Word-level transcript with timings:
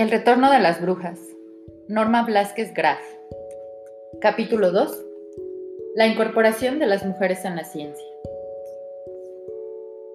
El 0.00 0.10
retorno 0.10 0.50
de 0.50 0.60
las 0.60 0.80
brujas. 0.80 1.20
Norma 1.86 2.24
Blasquez 2.24 2.72
Graf. 2.72 3.02
Capítulo 4.18 4.72
2. 4.72 5.04
La 5.94 6.06
incorporación 6.06 6.78
de 6.78 6.86
las 6.86 7.04
mujeres 7.04 7.44
en 7.44 7.54
la 7.54 7.64
ciencia. 7.64 8.06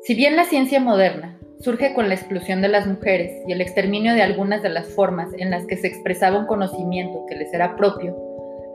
Si 0.02 0.16
bien 0.16 0.36
la 0.38 0.46
ciencia 0.46 0.80
moderna 0.80 1.40
surge 1.60 1.94
con 1.94 2.08
la 2.08 2.16
exclusión 2.16 2.64
de 2.64 2.68
las 2.68 2.88
mujeres 2.88 3.44
y 3.48 3.52
el 3.52 3.62
exterminio 3.62 4.16
de 4.16 4.24
algunas 4.24 4.64
de 4.64 4.70
las 4.70 4.88
formas 4.88 5.30
en 5.38 5.52
las 5.52 5.68
que 5.68 5.78
se 5.78 5.86
expresaba 5.86 6.40
un 6.40 6.48
conocimiento 6.48 7.24
que 7.28 7.36
les 7.36 7.54
era 7.54 7.76
propio, 7.76 8.18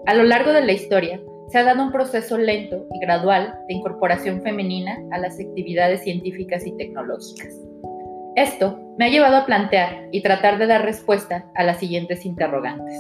a 0.07 0.15
lo 0.15 0.23
largo 0.23 0.53
de 0.53 0.65
la 0.65 0.71
historia 0.71 1.21
se 1.51 1.59
ha 1.59 1.65
dado 1.65 1.83
un 1.83 1.91
proceso 1.91 2.39
lento 2.39 2.87
y 2.95 3.01
gradual 3.01 3.59
de 3.67 3.75
incorporación 3.75 4.43
femenina 4.43 4.97
a 5.11 5.19
las 5.19 5.41
actividades 5.41 6.05
científicas 6.05 6.65
y 6.65 6.77
tecnológicas. 6.77 7.70
Esto 8.41 8.95
me 8.97 9.05
ha 9.05 9.09
llevado 9.11 9.37
a 9.37 9.45
plantear 9.45 10.09
y 10.13 10.23
tratar 10.23 10.57
de 10.57 10.67
dar 10.67 10.83
respuesta 10.83 11.45
a 11.55 11.63
las 11.63 11.79
siguientes 11.79 12.25
interrogantes. 12.25 12.99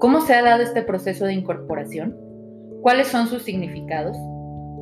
¿Cómo 0.00 0.22
se 0.22 0.32
ha 0.32 0.42
dado 0.42 0.62
este 0.62 0.80
proceso 0.80 1.26
de 1.26 1.34
incorporación? 1.34 2.16
¿Cuáles 2.80 3.08
son 3.08 3.26
sus 3.26 3.42
significados? 3.42 4.16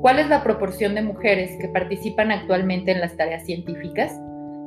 ¿Cuál 0.00 0.20
es 0.20 0.28
la 0.28 0.44
proporción 0.44 0.94
de 0.94 1.02
mujeres 1.02 1.50
que 1.60 1.66
participan 1.66 2.30
actualmente 2.30 2.92
en 2.92 3.00
las 3.00 3.16
tareas 3.16 3.44
científicas? 3.44 4.16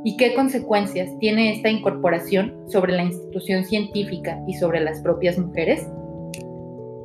¿Y 0.03 0.17
qué 0.17 0.33
consecuencias 0.33 1.09
tiene 1.19 1.53
esta 1.53 1.69
incorporación 1.69 2.53
sobre 2.67 2.91
la 2.91 3.03
institución 3.03 3.63
científica 3.63 4.37
y 4.49 4.55
sobre 4.55 4.81
las 4.81 4.99
propias 4.99 5.37
mujeres? 5.37 5.87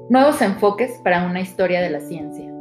Nuevos 0.08 0.42
enfoques 0.42 1.00
para 1.04 1.26
una 1.26 1.42
historia 1.42 1.80
de 1.80 1.90
la 1.90 2.00
ciencia. 2.00 2.52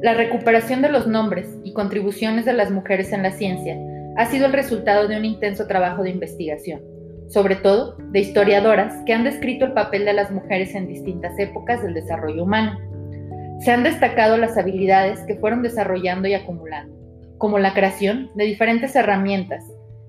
La 0.00 0.14
recuperación 0.14 0.82
de 0.82 0.88
los 0.88 1.06
nombres 1.06 1.46
y 1.62 1.72
contribuciones 1.74 2.44
de 2.44 2.54
las 2.54 2.72
mujeres 2.72 3.12
en 3.12 3.22
la 3.22 3.30
ciencia 3.30 3.78
ha 4.16 4.26
sido 4.26 4.46
el 4.46 4.52
resultado 4.52 5.08
de 5.08 5.16
un 5.16 5.24
intenso 5.24 5.66
trabajo 5.66 6.02
de 6.02 6.10
investigación, 6.10 6.82
sobre 7.28 7.56
todo 7.56 7.96
de 8.10 8.20
historiadoras 8.20 8.94
que 9.06 9.12
han 9.12 9.24
descrito 9.24 9.64
el 9.64 9.72
papel 9.72 10.04
de 10.04 10.12
las 10.12 10.30
mujeres 10.30 10.74
en 10.74 10.86
distintas 10.86 11.38
épocas 11.38 11.82
del 11.82 11.94
desarrollo 11.94 12.44
humano. 12.44 12.78
Se 13.60 13.70
han 13.70 13.84
destacado 13.84 14.36
las 14.36 14.58
habilidades 14.58 15.20
que 15.20 15.36
fueron 15.36 15.62
desarrollando 15.62 16.28
y 16.28 16.34
acumulando, 16.34 16.94
como 17.38 17.58
la 17.58 17.72
creación 17.72 18.30
de 18.34 18.44
diferentes 18.44 18.94
herramientas, 18.96 19.64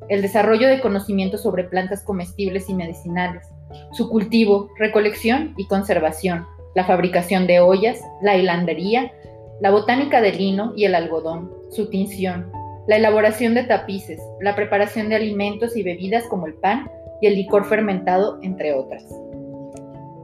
el 0.10 0.22
desarrollo 0.22 0.68
de 0.68 0.82
conocimientos 0.82 1.44
sobre 1.44 1.64
plantas 1.64 2.04
comestibles 2.04 2.70
y 2.70 2.74
medicinales, 2.74 3.48
su 3.94 4.10
cultivo, 4.10 4.70
recolección 4.78 5.54
y 5.58 5.68
conservación, 5.68 6.46
la 6.76 6.84
fabricación 6.84 7.48
de 7.48 7.60
ollas, 7.60 8.02
la 8.22 8.36
hilandería, 8.36 9.12
la 9.62 9.72
botánica 9.72 10.20
del 10.20 10.38
lino 10.38 10.74
y 10.76 10.86
el 10.86 10.96
algodón, 10.96 11.52
su 11.70 11.90
tinción, 11.90 12.52
la 12.88 12.98
elaboración 12.98 13.54
de 13.54 13.64
tapices, 13.64 14.22
la 14.42 14.56
preparación 14.56 15.10
de 15.10 15.16
alimentos 15.16 15.76
y 15.76 15.84
bebidas 15.84 16.26
como 16.28 16.48
el 16.48 16.56
pan 16.56 16.90
y 17.22 17.28
el 17.28 17.36
licor 17.36 17.66
fermentado, 17.66 18.40
entre 18.42 18.74
otras. 18.74 19.04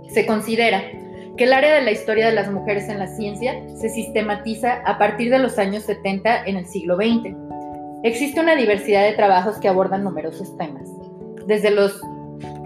Se 0.09 0.25
considera 0.25 0.83
que 1.37 1.45
el 1.45 1.53
área 1.53 1.73
de 1.73 1.81
la 1.81 1.91
historia 1.91 2.27
de 2.27 2.35
las 2.35 2.51
mujeres 2.51 2.89
en 2.89 2.99
la 2.99 3.07
ciencia 3.07 3.63
se 3.77 3.89
sistematiza 3.89 4.81
a 4.85 4.97
partir 4.97 5.29
de 5.29 5.39
los 5.39 5.57
años 5.57 5.83
70 5.83 6.45
en 6.45 6.57
el 6.57 6.65
siglo 6.65 6.97
XX. 6.97 7.33
Existe 8.03 8.41
una 8.41 8.55
diversidad 8.55 9.03
de 9.03 9.13
trabajos 9.13 9.57
que 9.57 9.69
abordan 9.69 10.03
numerosos 10.03 10.57
temas, 10.57 10.89
desde 11.47 11.71
los 11.71 12.01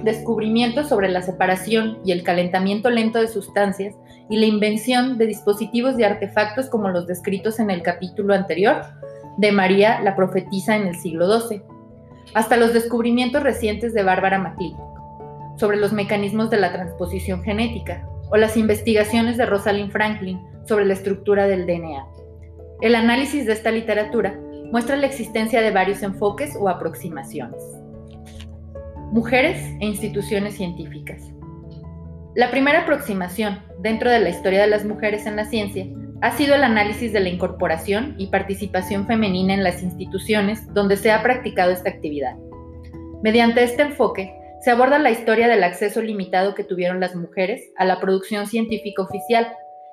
descubrimientos 0.04 0.90
sobre 0.90 1.10
la 1.10 1.22
separación 1.22 2.00
y 2.04 2.12
el 2.12 2.24
calentamiento 2.24 2.90
lento 2.90 3.20
de 3.20 3.28
sustancias 3.28 3.96
y 4.30 4.38
la 4.38 4.46
invención 4.46 5.18
de 5.18 5.28
dispositivos 5.28 6.00
y 6.00 6.04
artefactos 6.04 6.70
como 6.70 6.90
los 6.90 7.08
descritos 7.08 7.60
en 7.60 7.70
el 7.70 7.82
capítulo 7.82 8.34
anterior, 8.34 8.82
de 9.38 9.52
María 9.52 10.02
la 10.02 10.16
profetisa 10.16 10.76
en 10.76 10.88
el 10.88 10.96
siglo 10.96 11.42
XII, 11.42 11.62
hasta 12.34 12.58
los 12.58 12.74
descubrimientos 12.74 13.44
recientes 13.44 13.94
de 13.94 14.04
Bárbara 14.04 14.40
MacLeod 14.40 14.78
sobre 15.58 15.78
los 15.78 15.94
mecanismos 15.94 16.50
de 16.50 16.58
la 16.58 16.72
transposición 16.72 17.44
genética 17.44 18.08
o 18.32 18.38
las 18.38 18.58
investigaciones 18.58 19.38
de 19.38 19.46
Rosalind 19.46 19.92
Franklin 19.92 20.42
sobre 20.66 20.86
la 20.86 20.94
estructura 20.94 21.48
del 21.48 21.66
DNA. 21.66 22.08
El 22.82 22.96
análisis 22.96 23.46
de 23.46 23.54
esta 23.54 23.72
literatura 23.72 24.40
muestra 24.72 24.96
la 24.96 25.06
existencia 25.06 25.62
de 25.62 25.72
varios 25.72 26.02
enfoques 26.02 26.56
o 26.60 26.68
aproximaciones. 26.70 27.62
Mujeres 29.12 29.58
e 29.80 29.86
instituciones 29.86 30.56
científicas. 30.56 31.22
La 32.36 32.50
primera 32.50 32.82
aproximación 32.82 33.60
dentro 33.80 34.10
de 34.10 34.20
la 34.20 34.30
historia 34.30 34.62
de 34.62 34.68
las 34.68 34.86
mujeres 34.86 35.28
en 35.28 35.36
la 35.36 35.46
ciencia 35.46 35.86
ha 36.24 36.32
sido 36.38 36.56
el 36.56 36.64
análisis 36.64 37.12
de 37.12 37.20
la 37.20 37.28
incorporación 37.28 38.16
y 38.18 38.28
participación 38.28 39.06
femenina 39.06 39.54
en 39.54 39.62
las 39.62 39.84
instituciones 39.84 40.74
donde 40.74 40.96
se 40.96 41.12
ha 41.12 41.22
practicado 41.22 41.72
esta 41.72 41.90
actividad. 41.90 42.38
Mediante 43.22 43.62
este 43.62 43.82
enfoque, 43.82 44.34
se 44.62 44.72
aborda 44.72 45.00
la 45.00 45.12
historia 45.12 45.50
del 45.50 45.66
acceso 45.66 46.02
limitado 46.02 46.56
que 46.56 46.64
tuvieron 46.64 47.02
las 47.02 47.14
mujeres 47.14 47.70
a 47.76 47.84
la 47.84 48.00
producción 48.00 48.48
científica 48.48 49.02
oficial 49.02 49.52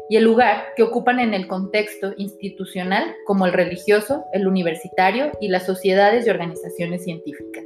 y 0.09 0.19
el 0.19 0.23
lugar 0.23 0.67
que 0.77 0.85
ocupan 0.85 1.19
en 1.19 1.35
el 1.35 1.49
contexto 1.49 2.15
institucional 2.17 3.13
como 3.27 3.45
el 3.47 3.53
religioso, 3.53 4.25
el 4.33 4.47
universitario 4.47 5.33
y 5.41 5.49
las 5.49 5.67
sociedades 5.67 6.29
y 6.29 6.31
organizaciones 6.31 7.03
científicas. 7.03 7.65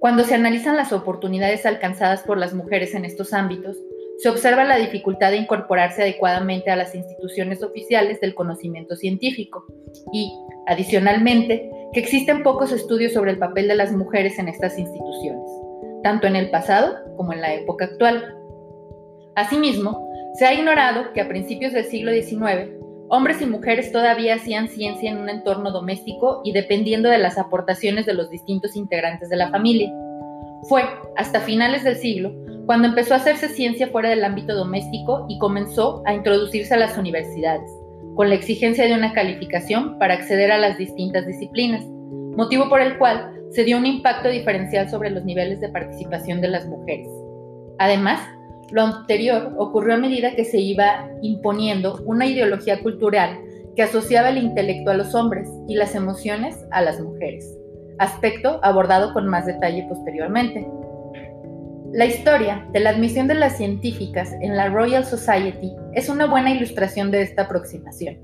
Cuando 0.00 0.24
se 0.24 0.34
analizan 0.34 0.76
las 0.76 0.92
oportunidades 0.92 1.64
alcanzadas 1.64 2.24
por 2.24 2.36
las 2.36 2.52
mujeres 2.52 2.94
en 2.94 3.06
estos 3.06 3.32
ámbitos, 3.32 3.78
se 4.18 4.28
observa 4.28 4.64
la 4.64 4.76
dificultad 4.76 5.30
de 5.30 5.36
incorporarse 5.36 6.02
adecuadamente 6.02 6.72
a 6.72 6.76
las 6.76 6.94
instituciones 6.94 7.62
oficiales 7.62 8.20
del 8.20 8.34
conocimiento 8.34 8.96
científico 8.96 9.64
y, 10.12 10.32
adicionalmente, 10.66 11.70
que 11.92 12.00
existen 12.00 12.42
pocos 12.42 12.72
estudios 12.72 13.12
sobre 13.12 13.30
el 13.30 13.38
papel 13.38 13.68
de 13.68 13.76
las 13.76 13.92
mujeres 13.92 14.38
en 14.40 14.48
estas 14.48 14.76
instituciones, 14.76 15.48
tanto 16.02 16.26
en 16.26 16.34
el 16.34 16.50
pasado 16.50 16.96
como 17.16 17.32
en 17.32 17.40
la 17.40 17.54
época 17.54 17.84
actual. 17.84 18.34
Asimismo, 19.36 20.10
se 20.34 20.46
ha 20.46 20.52
ignorado 20.52 21.12
que 21.12 21.20
a 21.20 21.28
principios 21.28 21.72
del 21.72 21.84
siglo 21.84 22.10
XIX, 22.12 22.72
hombres 23.08 23.40
y 23.40 23.46
mujeres 23.46 23.92
todavía 23.92 24.34
hacían 24.34 24.66
ciencia 24.66 25.12
en 25.12 25.18
un 25.18 25.28
entorno 25.28 25.70
doméstico 25.70 26.42
y 26.44 26.50
dependiendo 26.52 27.08
de 27.08 27.18
las 27.18 27.38
aportaciones 27.38 28.04
de 28.04 28.14
los 28.14 28.30
distintos 28.30 28.74
integrantes 28.74 29.28
de 29.28 29.36
la 29.36 29.50
familia. 29.50 29.92
Fue, 30.68 30.82
hasta 31.16 31.38
finales 31.38 31.84
del 31.84 31.96
siglo, 31.96 32.32
cuando 32.68 32.86
empezó 32.86 33.14
a 33.14 33.16
hacerse 33.16 33.48
ciencia 33.48 33.88
fuera 33.88 34.10
del 34.10 34.22
ámbito 34.22 34.54
doméstico 34.54 35.24
y 35.26 35.38
comenzó 35.38 36.02
a 36.04 36.12
introducirse 36.12 36.74
a 36.74 36.76
las 36.76 36.98
universidades, 36.98 37.70
con 38.14 38.28
la 38.28 38.34
exigencia 38.34 38.84
de 38.84 38.92
una 38.92 39.14
calificación 39.14 39.98
para 39.98 40.12
acceder 40.12 40.52
a 40.52 40.58
las 40.58 40.76
distintas 40.76 41.26
disciplinas, 41.26 41.82
motivo 42.36 42.68
por 42.68 42.82
el 42.82 42.98
cual 42.98 43.32
se 43.52 43.64
dio 43.64 43.78
un 43.78 43.86
impacto 43.86 44.28
diferencial 44.28 44.90
sobre 44.90 45.08
los 45.08 45.24
niveles 45.24 45.62
de 45.62 45.70
participación 45.70 46.42
de 46.42 46.48
las 46.48 46.66
mujeres. 46.66 47.08
Además, 47.78 48.20
lo 48.70 48.82
anterior 48.82 49.54
ocurrió 49.56 49.94
a 49.94 49.98
medida 49.98 50.36
que 50.36 50.44
se 50.44 50.60
iba 50.60 51.08
imponiendo 51.22 52.02
una 52.04 52.26
ideología 52.26 52.82
cultural 52.82 53.40
que 53.76 53.82
asociaba 53.82 54.28
el 54.28 54.36
intelecto 54.36 54.90
a 54.90 54.94
los 54.94 55.14
hombres 55.14 55.48
y 55.68 55.74
las 55.74 55.94
emociones 55.94 56.66
a 56.70 56.82
las 56.82 57.00
mujeres, 57.00 57.50
aspecto 57.98 58.60
abordado 58.62 59.14
con 59.14 59.26
más 59.26 59.46
detalle 59.46 59.86
posteriormente. 59.88 60.68
La 61.92 62.04
historia 62.04 62.66
de 62.72 62.80
la 62.80 62.90
admisión 62.90 63.28
de 63.28 63.34
las 63.34 63.56
científicas 63.56 64.32
en 64.42 64.56
la 64.56 64.68
Royal 64.68 65.06
Society 65.06 65.72
es 65.94 66.10
una 66.10 66.26
buena 66.26 66.50
ilustración 66.50 67.10
de 67.10 67.22
esta 67.22 67.42
aproximación. 67.42 68.18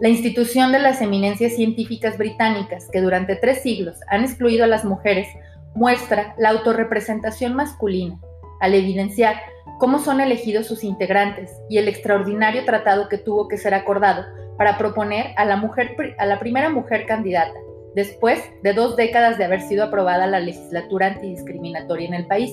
La 0.00 0.08
institución 0.08 0.70
de 0.70 0.80
las 0.80 1.00
eminencias 1.00 1.54
científicas 1.54 2.18
británicas 2.18 2.88
que 2.92 3.00
durante 3.00 3.36
tres 3.36 3.62
siglos 3.62 3.96
han 4.08 4.22
excluido 4.22 4.64
a 4.64 4.68
las 4.68 4.84
mujeres 4.84 5.26
muestra 5.74 6.34
la 6.36 6.50
autorrepresentación 6.50 7.54
masculina 7.54 8.20
al 8.60 8.74
evidenciar 8.74 9.36
cómo 9.78 9.98
son 9.98 10.20
elegidos 10.20 10.66
sus 10.66 10.84
integrantes 10.84 11.50
y 11.70 11.78
el 11.78 11.88
extraordinario 11.88 12.66
tratado 12.66 13.08
que 13.08 13.18
tuvo 13.18 13.48
que 13.48 13.56
ser 13.56 13.72
acordado 13.72 14.24
para 14.58 14.76
proponer 14.76 15.32
a 15.36 15.46
la, 15.46 15.56
mujer, 15.56 15.96
a 16.18 16.26
la 16.26 16.38
primera 16.38 16.68
mujer 16.68 17.06
candidata, 17.06 17.58
después 17.94 18.42
de 18.62 18.74
dos 18.74 18.94
décadas 18.96 19.38
de 19.38 19.44
haber 19.44 19.62
sido 19.62 19.84
aprobada 19.84 20.26
la 20.26 20.40
legislatura 20.40 21.06
antidiscriminatoria 21.08 22.08
en 22.08 22.14
el 22.14 22.26
país. 22.26 22.52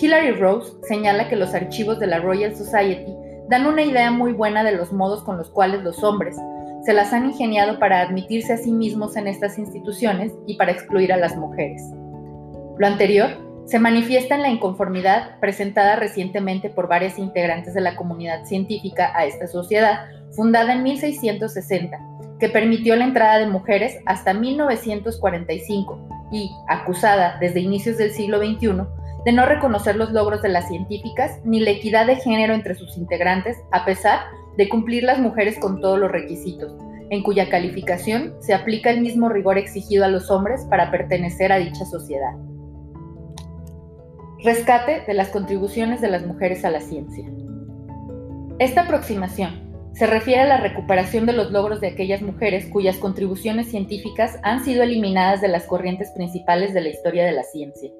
Hilary 0.00 0.32
Rose 0.32 0.72
señala 0.88 1.28
que 1.28 1.36
los 1.36 1.54
archivos 1.54 1.98
de 2.00 2.06
la 2.06 2.18
Royal 2.18 2.54
Society 2.56 3.14
dan 3.48 3.66
una 3.66 3.82
idea 3.82 4.10
muy 4.10 4.32
buena 4.32 4.64
de 4.64 4.72
los 4.72 4.92
modos 4.92 5.22
con 5.22 5.36
los 5.36 5.50
cuales 5.50 5.82
los 5.82 6.02
hombres 6.02 6.36
se 6.84 6.92
las 6.92 7.12
han 7.12 7.26
ingeniado 7.26 7.78
para 7.78 8.00
admitirse 8.00 8.54
a 8.54 8.56
sí 8.56 8.72
mismos 8.72 9.16
en 9.16 9.28
estas 9.28 9.58
instituciones 9.58 10.32
y 10.46 10.56
para 10.56 10.72
excluir 10.72 11.12
a 11.12 11.16
las 11.16 11.36
mujeres. 11.36 11.82
Lo 12.78 12.86
anterior 12.86 13.30
se 13.66 13.78
manifiesta 13.78 14.34
en 14.34 14.42
la 14.42 14.48
inconformidad 14.48 15.38
presentada 15.38 15.96
recientemente 15.96 16.70
por 16.70 16.88
varias 16.88 17.18
integrantes 17.18 17.74
de 17.74 17.80
la 17.80 17.94
comunidad 17.94 18.44
científica 18.44 19.12
a 19.14 19.26
esta 19.26 19.46
sociedad, 19.46 20.06
fundada 20.32 20.72
en 20.72 20.82
1660, 20.82 21.98
que 22.40 22.48
permitió 22.48 22.96
la 22.96 23.04
entrada 23.04 23.38
de 23.38 23.46
mujeres 23.46 23.98
hasta 24.04 24.34
1945 24.34 26.28
y, 26.32 26.50
acusada 26.66 27.36
desde 27.38 27.60
inicios 27.60 27.98
del 27.98 28.10
siglo 28.10 28.38
XXI, 28.38 28.82
de 29.24 29.32
no 29.32 29.46
reconocer 29.46 29.96
los 29.96 30.12
logros 30.12 30.42
de 30.42 30.48
las 30.48 30.68
científicas 30.68 31.40
ni 31.44 31.60
la 31.60 31.70
equidad 31.70 32.06
de 32.06 32.16
género 32.16 32.54
entre 32.54 32.74
sus 32.74 32.96
integrantes, 32.96 33.56
a 33.70 33.84
pesar 33.84 34.20
de 34.56 34.68
cumplir 34.68 35.04
las 35.04 35.18
mujeres 35.18 35.58
con 35.58 35.80
todos 35.80 35.98
los 35.98 36.10
requisitos, 36.10 36.74
en 37.10 37.22
cuya 37.22 37.48
calificación 37.48 38.34
se 38.40 38.54
aplica 38.54 38.90
el 38.90 39.00
mismo 39.00 39.28
rigor 39.28 39.58
exigido 39.58 40.04
a 40.04 40.08
los 40.08 40.30
hombres 40.30 40.64
para 40.68 40.90
pertenecer 40.90 41.52
a 41.52 41.58
dicha 41.58 41.84
sociedad. 41.84 42.32
Rescate 44.44 45.04
de 45.06 45.14
las 45.14 45.28
contribuciones 45.28 46.00
de 46.00 46.08
las 46.08 46.26
mujeres 46.26 46.64
a 46.64 46.70
la 46.70 46.80
ciencia. 46.80 47.30
Esta 48.58 48.82
aproximación 48.82 49.72
se 49.94 50.06
refiere 50.06 50.40
a 50.40 50.46
la 50.46 50.56
recuperación 50.56 51.26
de 51.26 51.32
los 51.32 51.52
logros 51.52 51.80
de 51.80 51.88
aquellas 51.88 52.22
mujeres 52.22 52.66
cuyas 52.66 52.96
contribuciones 52.96 53.68
científicas 53.68 54.38
han 54.42 54.64
sido 54.64 54.82
eliminadas 54.82 55.40
de 55.40 55.48
las 55.48 55.64
corrientes 55.66 56.10
principales 56.12 56.72
de 56.74 56.80
la 56.80 56.88
historia 56.88 57.24
de 57.24 57.32
la 57.32 57.42
ciencia. 57.44 57.90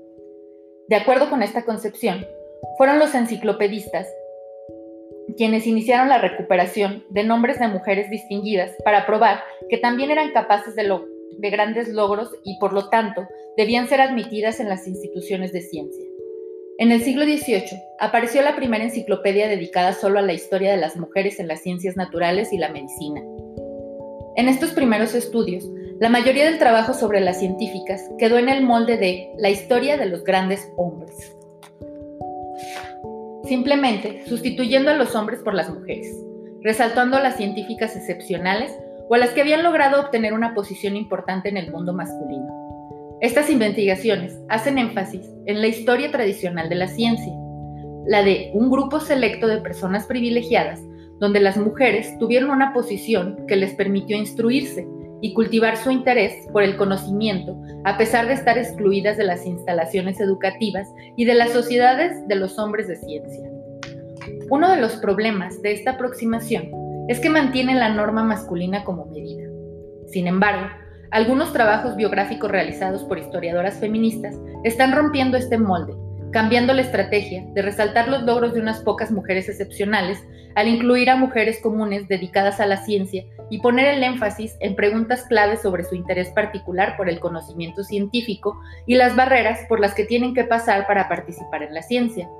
De 0.92 0.98
acuerdo 0.98 1.30
con 1.30 1.42
esta 1.42 1.64
concepción, 1.64 2.26
fueron 2.76 2.98
los 2.98 3.14
enciclopedistas 3.14 4.06
quienes 5.38 5.66
iniciaron 5.66 6.10
la 6.10 6.18
recuperación 6.18 7.02
de 7.08 7.24
nombres 7.24 7.58
de 7.58 7.68
mujeres 7.68 8.10
distinguidas 8.10 8.72
para 8.84 9.06
probar 9.06 9.40
que 9.70 9.78
también 9.78 10.10
eran 10.10 10.32
capaces 10.32 10.76
de, 10.76 10.94
de 11.38 11.50
grandes 11.50 11.88
logros 11.88 12.28
y 12.44 12.58
por 12.58 12.74
lo 12.74 12.90
tanto 12.90 13.26
debían 13.56 13.88
ser 13.88 14.02
admitidas 14.02 14.60
en 14.60 14.68
las 14.68 14.86
instituciones 14.86 15.54
de 15.54 15.62
ciencia. 15.62 16.04
En 16.76 16.92
el 16.92 17.00
siglo 17.00 17.24
XVIII 17.24 17.82
apareció 17.98 18.42
la 18.42 18.54
primera 18.54 18.84
enciclopedia 18.84 19.48
dedicada 19.48 19.94
solo 19.94 20.18
a 20.18 20.22
la 20.22 20.34
historia 20.34 20.72
de 20.72 20.76
las 20.76 20.98
mujeres 20.98 21.40
en 21.40 21.48
las 21.48 21.62
ciencias 21.62 21.96
naturales 21.96 22.52
y 22.52 22.58
la 22.58 22.68
medicina. 22.68 23.22
En 24.36 24.46
estos 24.46 24.72
primeros 24.72 25.14
estudios, 25.14 25.66
la 26.00 26.08
mayoría 26.08 26.44
del 26.44 26.58
trabajo 26.58 26.94
sobre 26.94 27.20
las 27.20 27.38
científicas 27.38 28.10
quedó 28.18 28.38
en 28.38 28.48
el 28.48 28.64
molde 28.64 28.96
de 28.96 29.32
la 29.38 29.50
historia 29.50 29.96
de 29.96 30.06
los 30.06 30.24
grandes 30.24 30.70
hombres, 30.76 31.36
simplemente 33.44 34.24
sustituyendo 34.26 34.90
a 34.90 34.94
los 34.94 35.14
hombres 35.14 35.40
por 35.40 35.54
las 35.54 35.70
mujeres, 35.70 36.08
resaltando 36.62 37.16
a 37.16 37.20
las 37.20 37.36
científicas 37.36 37.96
excepcionales 37.96 38.72
o 39.08 39.14
a 39.14 39.18
las 39.18 39.30
que 39.30 39.40
habían 39.40 39.62
logrado 39.62 40.00
obtener 40.00 40.32
una 40.32 40.54
posición 40.54 40.96
importante 40.96 41.48
en 41.48 41.56
el 41.56 41.70
mundo 41.70 41.92
masculino. 41.92 43.18
Estas 43.20 43.50
investigaciones 43.50 44.36
hacen 44.48 44.78
énfasis 44.78 45.28
en 45.46 45.60
la 45.60 45.68
historia 45.68 46.10
tradicional 46.10 46.68
de 46.68 46.74
la 46.74 46.88
ciencia, 46.88 47.32
la 48.06 48.22
de 48.24 48.50
un 48.54 48.70
grupo 48.70 48.98
selecto 48.98 49.46
de 49.46 49.58
personas 49.58 50.06
privilegiadas, 50.06 50.80
donde 51.20 51.38
las 51.38 51.56
mujeres 51.56 52.18
tuvieron 52.18 52.50
una 52.50 52.72
posición 52.72 53.46
que 53.46 53.54
les 53.54 53.74
permitió 53.74 54.16
instruirse 54.16 54.84
y 55.22 55.32
cultivar 55.32 55.76
su 55.76 55.90
interés 55.90 56.34
por 56.52 56.64
el 56.64 56.76
conocimiento, 56.76 57.56
a 57.84 57.96
pesar 57.96 58.26
de 58.26 58.34
estar 58.34 58.58
excluidas 58.58 59.16
de 59.16 59.24
las 59.24 59.46
instalaciones 59.46 60.20
educativas 60.20 60.88
y 61.16 61.24
de 61.24 61.34
las 61.34 61.52
sociedades 61.52 62.26
de 62.28 62.34
los 62.34 62.58
hombres 62.58 62.88
de 62.88 62.96
ciencia. 62.96 63.48
Uno 64.50 64.68
de 64.68 64.80
los 64.80 64.96
problemas 64.96 65.62
de 65.62 65.72
esta 65.72 65.92
aproximación 65.92 66.70
es 67.08 67.20
que 67.20 67.30
mantiene 67.30 67.74
la 67.74 67.88
norma 67.88 68.24
masculina 68.24 68.84
como 68.84 69.06
medida. 69.06 69.48
Sin 70.08 70.26
embargo, 70.26 70.66
algunos 71.12 71.52
trabajos 71.52 71.94
biográficos 71.94 72.50
realizados 72.50 73.04
por 73.04 73.18
historiadoras 73.18 73.78
feministas 73.78 74.34
están 74.64 74.92
rompiendo 74.92 75.36
este 75.36 75.56
molde, 75.56 75.94
cambiando 76.32 76.72
la 76.72 76.82
estrategia 76.82 77.44
de 77.54 77.62
resaltar 77.62 78.08
los 78.08 78.24
logros 78.24 78.54
de 78.54 78.60
unas 78.60 78.82
pocas 78.82 79.12
mujeres 79.12 79.48
excepcionales 79.48 80.18
al 80.56 80.68
incluir 80.68 81.10
a 81.10 81.16
mujeres 81.16 81.60
comunes 81.62 82.08
dedicadas 82.08 82.60
a 82.60 82.66
la 82.66 82.78
ciencia 82.78 83.24
y 83.52 83.58
poner 83.58 83.86
el 83.86 84.02
énfasis 84.02 84.56
en 84.60 84.74
preguntas 84.74 85.24
claves 85.24 85.60
sobre 85.60 85.84
su 85.84 85.94
interés 85.94 86.30
particular 86.30 86.96
por 86.96 87.10
el 87.10 87.20
conocimiento 87.20 87.84
científico 87.84 88.58
y 88.86 88.94
las 88.94 89.14
barreras 89.14 89.60
por 89.68 89.78
las 89.78 89.92
que 89.92 90.06
tienen 90.06 90.32
que 90.32 90.44
pasar 90.44 90.86
para 90.86 91.06
participar 91.06 91.62
en 91.62 91.74
la 91.74 91.82
ciencia. 91.82 92.30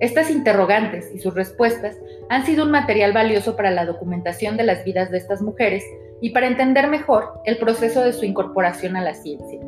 Estas 0.00 0.30
interrogantes 0.30 1.10
y 1.14 1.18
sus 1.18 1.32
respuestas 1.32 1.96
han 2.28 2.44
sido 2.44 2.66
un 2.66 2.72
material 2.72 3.14
valioso 3.14 3.56
para 3.56 3.70
la 3.70 3.86
documentación 3.86 4.58
de 4.58 4.64
las 4.64 4.84
vidas 4.84 5.10
de 5.10 5.16
estas 5.16 5.40
mujeres 5.40 5.82
y 6.20 6.28
para 6.28 6.46
entender 6.46 6.88
mejor 6.88 7.40
el 7.46 7.56
proceso 7.56 8.02
de 8.02 8.12
su 8.12 8.26
incorporación 8.26 8.96
a 8.96 9.00
la 9.00 9.14
ciencia, 9.14 9.60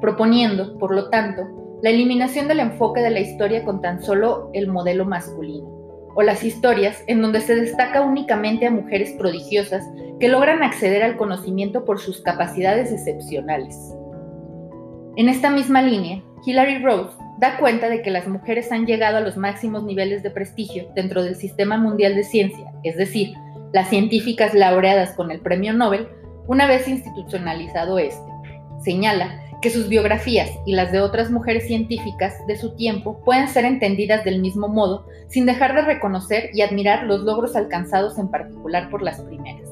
proponiendo, 0.00 0.78
por 0.78 0.94
lo 0.94 1.10
tanto, 1.10 1.42
la 1.82 1.90
eliminación 1.90 2.46
del 2.46 2.60
enfoque 2.60 3.00
de 3.00 3.10
la 3.10 3.18
historia 3.18 3.64
con 3.64 3.80
tan 3.80 4.00
solo 4.00 4.50
el 4.52 4.68
modelo 4.68 5.06
masculino, 5.06 5.73
o 6.14 6.22
las 6.22 6.44
historias 6.44 7.02
en 7.06 7.20
donde 7.22 7.40
se 7.40 7.54
destaca 7.54 8.02
únicamente 8.02 8.66
a 8.66 8.70
mujeres 8.70 9.12
prodigiosas 9.18 9.84
que 10.20 10.28
logran 10.28 10.62
acceder 10.62 11.02
al 11.02 11.16
conocimiento 11.16 11.84
por 11.84 12.00
sus 12.00 12.20
capacidades 12.20 12.92
excepcionales. 12.92 13.76
En 15.16 15.28
esta 15.28 15.50
misma 15.50 15.82
línea, 15.82 16.22
Hilary 16.46 16.78
Rose 16.78 17.16
da 17.38 17.58
cuenta 17.58 17.88
de 17.88 18.02
que 18.02 18.10
las 18.10 18.28
mujeres 18.28 18.70
han 18.70 18.86
llegado 18.86 19.16
a 19.16 19.20
los 19.20 19.36
máximos 19.36 19.84
niveles 19.84 20.22
de 20.22 20.30
prestigio 20.30 20.88
dentro 20.94 21.22
del 21.22 21.36
sistema 21.36 21.76
mundial 21.76 22.14
de 22.14 22.24
ciencia, 22.24 22.72
es 22.84 22.96
decir, 22.96 23.34
las 23.72 23.88
científicas 23.88 24.54
laureadas 24.54 25.12
con 25.14 25.30
el 25.30 25.40
premio 25.40 25.72
Nobel 25.72 26.08
una 26.46 26.66
vez 26.66 26.86
institucionalizado 26.86 27.98
este. 27.98 28.22
Señala 28.84 29.43
que 29.64 29.70
sus 29.70 29.88
biografías 29.88 30.50
y 30.66 30.74
las 30.74 30.92
de 30.92 31.00
otras 31.00 31.30
mujeres 31.30 31.66
científicas 31.66 32.34
de 32.46 32.58
su 32.58 32.76
tiempo 32.76 33.22
pueden 33.24 33.48
ser 33.48 33.64
entendidas 33.64 34.22
del 34.22 34.42
mismo 34.42 34.68
modo 34.68 35.06
sin 35.28 35.46
dejar 35.46 35.74
de 35.74 35.80
reconocer 35.80 36.50
y 36.52 36.60
admirar 36.60 37.04
los 37.04 37.22
logros 37.22 37.56
alcanzados 37.56 38.18
en 38.18 38.28
particular 38.28 38.90
por 38.90 39.00
las 39.00 39.22
primeras. 39.22 39.66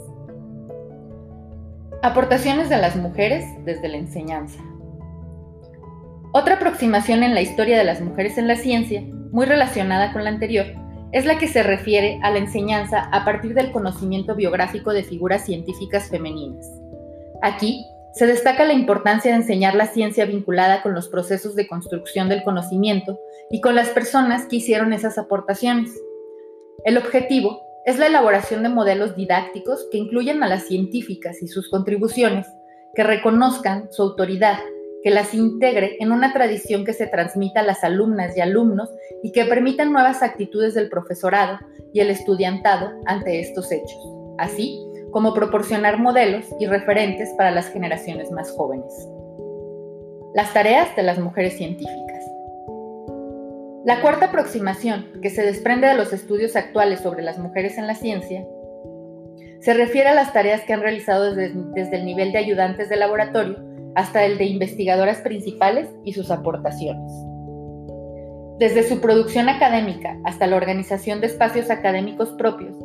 Aportaciones 2.02 2.70
de 2.70 2.78
las 2.78 2.96
mujeres 2.96 3.44
desde 3.66 3.86
la 3.88 3.98
enseñanza. 3.98 4.58
Otra 6.32 6.54
aproximación 6.54 7.22
en 7.22 7.34
la 7.34 7.42
historia 7.42 7.76
de 7.76 7.84
las 7.84 8.00
mujeres 8.00 8.38
en 8.38 8.48
la 8.48 8.56
ciencia, 8.56 9.02
muy 9.30 9.44
relacionada 9.44 10.14
con 10.14 10.24
la 10.24 10.30
anterior, 10.30 10.68
es 11.12 11.26
la 11.26 11.36
que 11.36 11.48
se 11.48 11.62
refiere 11.62 12.18
a 12.22 12.30
la 12.30 12.38
enseñanza 12.38 13.10
a 13.12 13.26
partir 13.26 13.52
del 13.52 13.72
conocimiento 13.72 14.34
biográfico 14.34 14.94
de 14.94 15.02
figuras 15.02 15.44
científicas 15.44 16.08
femeninas. 16.08 16.66
Aquí 17.42 17.84
se 18.12 18.26
destaca 18.26 18.64
la 18.64 18.75
importancia 18.75 19.31
de 19.31 19.38
enseñar 19.38 19.75
la 19.75 19.87
ciencia 19.87 20.26
vinculada 20.26 20.82
con 20.82 20.94
los 20.94 21.09
procesos 21.09 21.55
de 21.55 21.67
construcción 21.67 22.29
del 22.29 22.43
conocimiento 22.43 23.19
y 23.50 23.61
con 23.61 23.75
las 23.75 23.88
personas 23.88 24.47
que 24.47 24.56
hicieron 24.56 24.93
esas 24.93 25.19
aportaciones. 25.19 25.91
El 26.85 26.99
objetivo 26.99 27.62
es 27.87 27.99
la 27.99 28.06
elaboración 28.06 28.62
de 28.62 28.69
modelos 28.69 29.17
didácticos 29.17 29.88
que 29.91 29.99
incluyan 29.99 30.43
a 30.43 30.49
las 30.49 30.67
científicas 30.67 31.43
y 31.43 31.49
sus 31.49 31.69
contribuciones, 31.70 32.47
que 32.94 33.03
reconozcan 33.03 33.91
su 33.91 34.03
autoridad 34.03 34.59
que 35.03 35.11
las 35.11 35.35
integre 35.35 35.97
en 35.99 36.12
una 36.12 36.32
tradición 36.32 36.85
que 36.85 36.93
se 36.93 37.06
transmita 37.06 37.61
a 37.61 37.64
las 37.64 37.82
alumnas 37.82 38.37
y 38.37 38.41
alumnos 38.41 38.88
y 39.23 39.32
que 39.32 39.44
permitan 39.44 39.93
nuevas 39.93 40.23
actitudes 40.23 40.75
del 40.75 40.88
profesorado 40.88 41.59
y 41.93 42.00
el 42.00 42.11
estudiantado 42.11 42.93
ante 43.06 43.41
estos 43.41 43.73
hechos, 43.73 43.99
así 44.38 44.79
como 45.12 45.35
proporcionar 45.35 45.99
modelos 45.99 46.47
y 46.59 46.66
referentes 46.66 47.33
para 47.37 47.50
las 47.50 47.69
generaciones 47.69 48.31
más 48.33 48.50
jóvenes. 48.52 49.09
Las 50.35 50.52
tareas 50.52 50.97
de 50.97 51.02
las 51.02 51.19
mujeres 51.19 51.57
científicas. 51.57 52.25
La 53.85 54.00
cuarta 54.00 54.26
aproximación, 54.26 55.07
que 55.21 55.31
se 55.31 55.42
desprende 55.42 55.87
de 55.88 55.95
los 55.95 56.12
estudios 56.12 56.57
actuales 56.57 57.00
sobre 57.00 57.23
las 57.23 57.38
mujeres 57.38 57.78
en 57.78 57.87
la 57.87 57.95
ciencia, 57.95 58.45
se 59.61 59.75
refiere 59.75 60.09
a 60.09 60.14
las 60.14 60.33
tareas 60.33 60.62
que 60.62 60.73
han 60.73 60.81
realizado 60.81 61.35
desde, 61.35 61.52
desde 61.75 61.97
el 61.97 62.07
nivel 62.07 62.33
de 62.33 62.38
ayudantes 62.38 62.88
de 62.88 62.97
laboratorio 62.97 63.59
hasta 63.95 64.25
el 64.25 64.38
de 64.38 64.47
investigadoras 64.47 65.19
principales 65.19 65.88
y 66.04 66.14
sus 66.14 66.31
aportaciones. 66.31 67.12
Desde 68.59 68.83
su 68.85 69.00
producción 69.00 69.49
académica 69.49 70.16
hasta 70.25 70.47
la 70.47 70.57
organización 70.57 71.21
de 71.21 71.26
espacios 71.26 71.71
académicos 71.71 72.31
propios, 72.31 72.76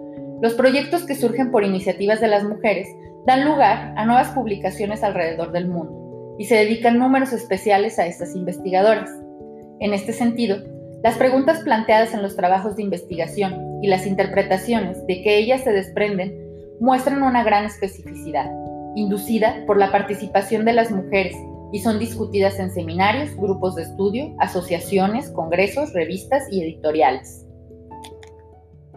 los 0.42 0.54
proyectos 0.54 1.04
que 1.04 1.16
surgen 1.16 1.52
por 1.52 1.64
iniciativas 1.64 2.22
de 2.22 2.28
las 2.28 2.44
mujeres 2.44 2.88
dan 3.26 3.46
lugar 3.46 3.94
a 3.98 4.06
nuevas 4.06 4.30
publicaciones 4.30 5.04
alrededor 5.04 5.52
del 5.52 5.68
mundo 5.68 6.36
y 6.38 6.46
se 6.46 6.56
dedican 6.56 7.00
números 7.00 7.34
especiales 7.34 7.98
a 7.98 8.06
estas 8.06 8.36
investigadoras. 8.36 9.10
En 9.80 9.94
este 9.94 10.14
sentido, 10.14 10.58
las 11.04 11.18
preguntas 11.18 11.62
planteadas 11.64 12.14
en 12.14 12.22
los 12.22 12.36
trabajos 12.36 12.76
de 12.76 12.84
investigación 12.84 13.80
y 13.82 13.88
las 13.88 14.06
interpretaciones 14.06 15.06
de 15.08 15.22
que 15.22 15.38
ellas 15.38 15.62
se 15.62 15.72
desprenden 15.72 16.38
muestran 16.80 17.24
una 17.24 17.44
gran 17.44 17.66
especificidad 17.66 18.52
inducida 18.96 19.64
por 19.66 19.78
la 19.78 19.92
participación 19.92 20.66
de 20.66 20.74
las 20.74 20.92
mujeres 20.92 21.36
y 21.72 21.80
son 21.80 22.00
discutidas 22.00 22.60
en 22.60 22.72
seminarios, 22.72 23.36
grupos 23.36 23.76
de 23.76 23.84
estudio, 23.84 24.36
asociaciones, 24.40 25.30
congresos, 25.32 25.94
revistas 25.94 26.44
y 26.52 26.64
editoriales. 26.64 27.47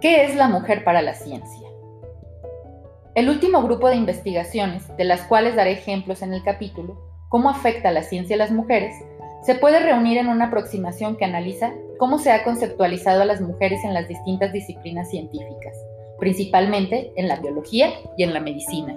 ¿Qué 0.01 0.25
es 0.25 0.35
la 0.35 0.49
mujer 0.49 0.83
para 0.83 1.03
la 1.03 1.13
ciencia? 1.13 1.69
El 3.15 3.29
último 3.29 3.63
grupo 3.63 3.91
de 3.91 3.97
investigaciones, 3.97 4.97
de 4.97 5.05
las 5.05 5.21
cuales 5.25 5.57
daré 5.57 5.73
ejemplos 5.73 6.23
en 6.23 6.33
el 6.33 6.43
capítulo, 6.43 6.99
cómo 7.29 7.51
afecta 7.51 7.91
la 7.91 8.03
ciencia 8.03 8.37
a 8.37 8.39
las 8.39 8.51
mujeres, 8.51 8.95
se 9.43 9.57
puede 9.57 9.79
reunir 9.79 10.17
en 10.17 10.29
una 10.29 10.47
aproximación 10.47 11.19
que 11.19 11.27
analiza 11.27 11.75
cómo 11.99 12.19
se 12.19 12.33
ha 12.33 12.45
conceptualizado 12.45 13.21
a 13.21 13.27
las 13.27 13.43
mujeres 13.43 13.85
en 13.85 13.93
las 13.93 14.09
distintas 14.09 14.55
disciplinas 14.55 15.11
científicas, 15.11 15.77
principalmente 16.19 17.13
en 17.17 17.29
la 17.29 17.37
biología 17.37 17.91
y 18.17 18.23
en 18.23 18.33
la 18.33 18.41
medicina. 18.41 18.97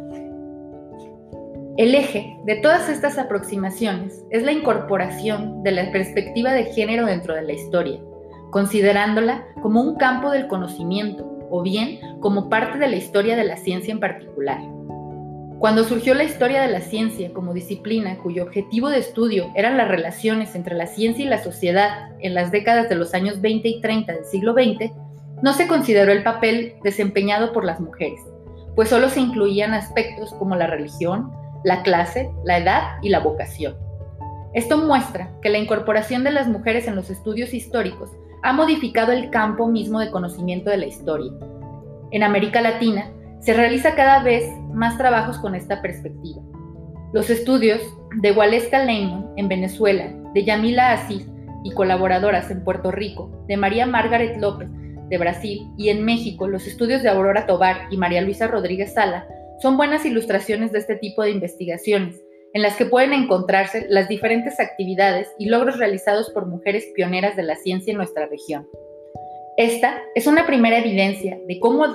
El 1.76 1.96
eje 1.96 2.38
de 2.46 2.56
todas 2.56 2.88
estas 2.88 3.18
aproximaciones 3.18 4.24
es 4.30 4.44
la 4.44 4.54
incorporación 4.54 5.64
de 5.64 5.72
la 5.72 5.92
perspectiva 5.92 6.54
de 6.54 6.64
género 6.66 7.08
dentro 7.08 7.36
de 7.36 7.42
la 7.42 7.52
historia, 7.52 8.00
considerándola 8.54 9.46
como 9.64 9.82
un 9.82 9.96
campo 9.96 10.30
del 10.30 10.48
conocimiento 10.48 11.28
o 11.50 11.64
bien 11.64 12.00
como 12.20 12.50
parte 12.50 12.78
de 12.78 12.88
la 12.88 12.96
historia 12.96 13.36
de 13.36 13.44
la 13.44 13.58
ciencia 13.58 13.92
en 13.92 14.00
particular. 14.00 14.62
Cuando 15.58 15.84
surgió 15.84 16.14
la 16.14 16.24
historia 16.24 16.62
de 16.62 16.68
la 16.68 16.82
ciencia 16.82 17.34
como 17.34 17.54
disciplina 17.54 18.18
cuyo 18.20 18.44
objetivo 18.44 18.90
de 18.90 19.00
estudio 19.00 19.50
eran 19.56 19.76
las 19.76 19.88
relaciones 19.88 20.54
entre 20.54 20.76
la 20.76 20.86
ciencia 20.86 21.26
y 21.26 21.28
la 21.28 21.42
sociedad 21.42 22.12
en 22.20 22.36
las 22.36 22.52
décadas 22.52 22.90
de 22.90 22.96
los 22.96 23.16
años 23.16 23.42
20 23.42 23.68
y 23.68 23.82
30 23.82 24.14
del 24.14 24.26
siglo 24.26 24.54
XX, 24.54 24.92
no 25.42 25.54
se 25.54 25.68
consideró 25.68 26.12
el 26.12 26.22
papel 26.22 26.76
desempeñado 26.84 27.54
por 27.54 27.66
las 27.66 27.80
mujeres, 27.80 28.20
pues 28.76 28.90
solo 28.90 29.10
se 29.10 29.20
incluían 29.20 29.74
aspectos 29.74 30.32
como 30.34 30.56
la 30.56 30.68
religión, 30.68 31.32
la 31.64 31.82
clase, 31.82 32.30
la 32.46 32.60
edad 32.60 32.84
y 33.02 33.10
la 33.10 33.20
vocación. 33.20 33.76
Esto 34.54 34.78
muestra 34.78 35.32
que 35.42 35.50
la 35.50 35.58
incorporación 35.58 36.24
de 36.24 36.32
las 36.32 36.48
mujeres 36.48 36.88
en 36.88 36.96
los 36.96 37.10
estudios 37.10 37.56
históricos 37.56 38.12
ha 38.44 38.54
modificado 38.54 39.12
el 39.12 39.30
campo 39.30 39.68
mismo 39.68 40.00
de 40.00 40.12
conocimiento 40.12 40.70
de 40.70 40.78
la 40.78 40.86
historia. 40.86 41.32
En 42.12 42.24
América 42.24 42.62
Latina, 42.62 43.10
se 43.40 43.54
realiza 43.54 43.96
cada 43.96 44.22
vez 44.22 44.46
más 44.74 44.98
trabajos 44.98 45.38
con 45.40 45.56
esta 45.56 45.82
perspectiva. 45.82 46.42
Los 47.14 47.30
estudios 47.30 47.82
de 48.22 48.32
Waleska 48.32 48.84
Lehmann 48.86 49.30
en 49.38 49.48
Venezuela, 49.48 50.14
de 50.34 50.44
Yamila 50.46 50.94
Asís 50.94 51.28
y 51.64 51.72
colaboradoras 51.72 52.52
en 52.52 52.64
Puerto 52.64 52.92
Rico, 52.92 53.32
de 53.48 53.58
María 53.58 53.86
Margaret 53.86 54.38
López 54.40 54.70
de 55.10 55.18
Brasil 55.18 55.68
y 55.78 55.90
en 55.90 56.04
México 56.04 56.48
los 56.48 56.66
estudios 56.66 57.04
de 57.04 57.10
Aurora 57.10 57.46
Tobar 57.46 57.88
y 57.92 57.98
María 57.98 58.22
Luisa 58.22 58.48
Rodríguez 58.48 58.94
Sala 58.94 59.28
son 59.62 59.78
buenas 59.78 60.06
ilustraciones 60.06 60.72
de 60.72 60.80
este 60.80 60.96
tipo 60.96 61.22
de 61.24 61.32
investigaciones, 61.32 62.22
en 62.54 62.62
las 62.62 62.76
que 62.76 62.86
pueden 62.86 63.14
encontrarse 63.14 63.86
las 63.90 64.08
diferentes 64.08 64.60
actividades 64.60 65.28
y 65.38 65.48
logros 65.48 65.78
realizados 65.78 66.30
por 66.30 66.46
mujeres 66.46 66.86
pioneras 66.96 67.36
de 67.36 67.44
la 67.44 67.56
ciencia 67.56 67.92
en 67.92 67.98
nuestra 67.98 68.28
región. 68.28 68.68
Esta 69.58 70.02
es 70.16 70.28
una 70.28 70.46
primera 70.46 70.78
evidencia 70.80 71.40
de 71.48 71.60
cómo 71.60 71.86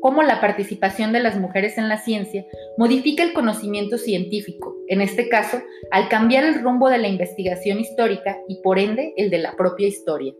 cómo 0.00 0.22
la 0.22 0.40
participación 0.40 1.12
de 1.12 1.20
las 1.20 1.36
mujeres 1.36 1.78
en 1.78 1.88
la 1.88 1.98
ciencia 1.98 2.46
modifica 2.78 3.22
el 3.22 3.32
conocimiento 3.32 3.98
científico, 3.98 4.72
en 4.86 5.00
este 5.00 5.28
caso, 5.28 5.60
al 5.90 6.08
cambiar 6.08 6.44
el 6.44 6.62
rumbo 6.62 6.88
de 6.88 6.98
la 6.98 7.08
investigación 7.08 7.80
histórica 7.80 8.38
y 8.46 8.60
por 8.62 8.78
ende 8.78 9.14
el 9.16 9.30
de 9.30 9.38
la 9.38 9.56
propia 9.56 9.88
historia. 9.88 10.32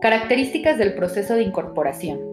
Características 0.00 0.78
del 0.78 0.94
proceso 0.94 1.36
de 1.36 1.42
incorporación. 1.42 2.29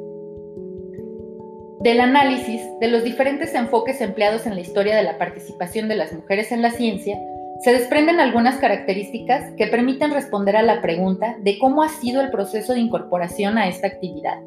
Del 1.79 2.01
análisis 2.01 2.61
de 2.79 2.87
los 2.87 3.03
diferentes 3.03 3.53
enfoques 3.53 4.01
empleados 4.01 4.47
en 4.47 4.55
la 4.55 4.61
historia 4.61 4.95
de 4.95 5.03
la 5.03 5.19
participación 5.19 5.87
de 5.87 5.95
las 5.95 6.11
mujeres 6.11 6.51
en 6.51 6.63
la 6.63 6.71
ciencia, 6.71 7.19
se 7.59 7.71
desprenden 7.71 8.19
algunas 8.19 8.57
características 8.57 9.53
que 9.57 9.67
permiten 9.67 10.11
responder 10.11 10.55
a 10.55 10.63
la 10.63 10.81
pregunta 10.81 11.35
de 11.39 11.59
cómo 11.59 11.83
ha 11.83 11.89
sido 11.89 12.21
el 12.21 12.31
proceso 12.31 12.73
de 12.73 12.79
incorporación 12.79 13.59
a 13.59 13.67
esta 13.67 13.85
actividad. 13.85 14.39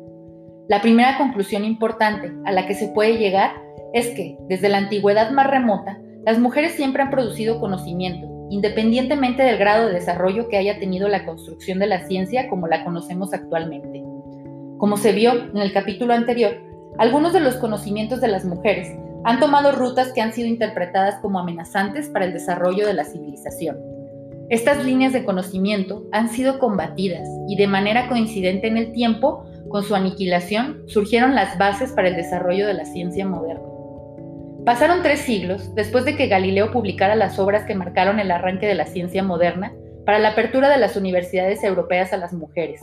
La 0.68 0.82
primera 0.82 1.18
conclusión 1.18 1.64
importante 1.64 2.32
a 2.44 2.50
la 2.50 2.66
que 2.66 2.74
se 2.74 2.88
puede 2.88 3.18
llegar 3.18 3.52
es 3.92 4.08
que, 4.08 4.36
desde 4.48 4.68
la 4.68 4.78
antigüedad 4.78 5.30
más 5.30 5.48
remota, 5.48 6.00
las 6.24 6.40
mujeres 6.40 6.72
siempre 6.72 7.02
han 7.02 7.10
producido 7.10 7.60
conocimiento, 7.60 8.28
independientemente 8.50 9.44
del 9.44 9.56
grado 9.56 9.86
de 9.86 9.94
desarrollo 9.94 10.48
que 10.48 10.56
haya 10.56 10.80
tenido 10.80 11.08
la 11.08 11.24
construcción 11.24 11.78
de 11.78 11.86
la 11.86 12.08
ciencia 12.08 12.48
como 12.48 12.66
la 12.66 12.84
conocemos 12.84 13.32
actualmente. 13.32 14.02
Como 14.78 14.96
se 14.96 15.12
vio 15.12 15.32
en 15.32 15.58
el 15.58 15.72
capítulo 15.72 16.14
anterior, 16.14 16.69
algunos 16.98 17.32
de 17.32 17.40
los 17.40 17.56
conocimientos 17.56 18.20
de 18.20 18.28
las 18.28 18.44
mujeres 18.44 18.96
han 19.24 19.40
tomado 19.40 19.72
rutas 19.72 20.12
que 20.12 20.20
han 20.20 20.32
sido 20.32 20.48
interpretadas 20.48 21.16
como 21.20 21.38
amenazantes 21.38 22.08
para 22.08 22.24
el 22.24 22.32
desarrollo 22.32 22.86
de 22.86 22.94
la 22.94 23.04
civilización. 23.04 23.78
Estas 24.48 24.84
líneas 24.84 25.12
de 25.12 25.24
conocimiento 25.24 26.04
han 26.10 26.28
sido 26.28 26.58
combatidas 26.58 27.28
y 27.46 27.56
de 27.56 27.66
manera 27.66 28.08
coincidente 28.08 28.66
en 28.66 28.76
el 28.76 28.92
tiempo 28.92 29.44
con 29.68 29.84
su 29.84 29.94
aniquilación 29.94 30.82
surgieron 30.88 31.34
las 31.34 31.56
bases 31.56 31.92
para 31.92 32.08
el 32.08 32.16
desarrollo 32.16 32.66
de 32.66 32.74
la 32.74 32.84
ciencia 32.84 33.26
moderna. 33.26 33.62
Pasaron 34.64 35.02
tres 35.02 35.20
siglos 35.20 35.74
después 35.74 36.04
de 36.04 36.16
que 36.16 36.26
Galileo 36.26 36.72
publicara 36.72 37.14
las 37.14 37.38
obras 37.38 37.64
que 37.64 37.74
marcaron 37.74 38.18
el 38.18 38.30
arranque 38.30 38.66
de 38.66 38.74
la 38.74 38.86
ciencia 38.86 39.22
moderna 39.22 39.72
para 40.04 40.18
la 40.18 40.30
apertura 40.30 40.68
de 40.68 40.78
las 40.78 40.96
universidades 40.96 41.62
europeas 41.62 42.12
a 42.12 42.16
las 42.16 42.32
mujeres. 42.32 42.80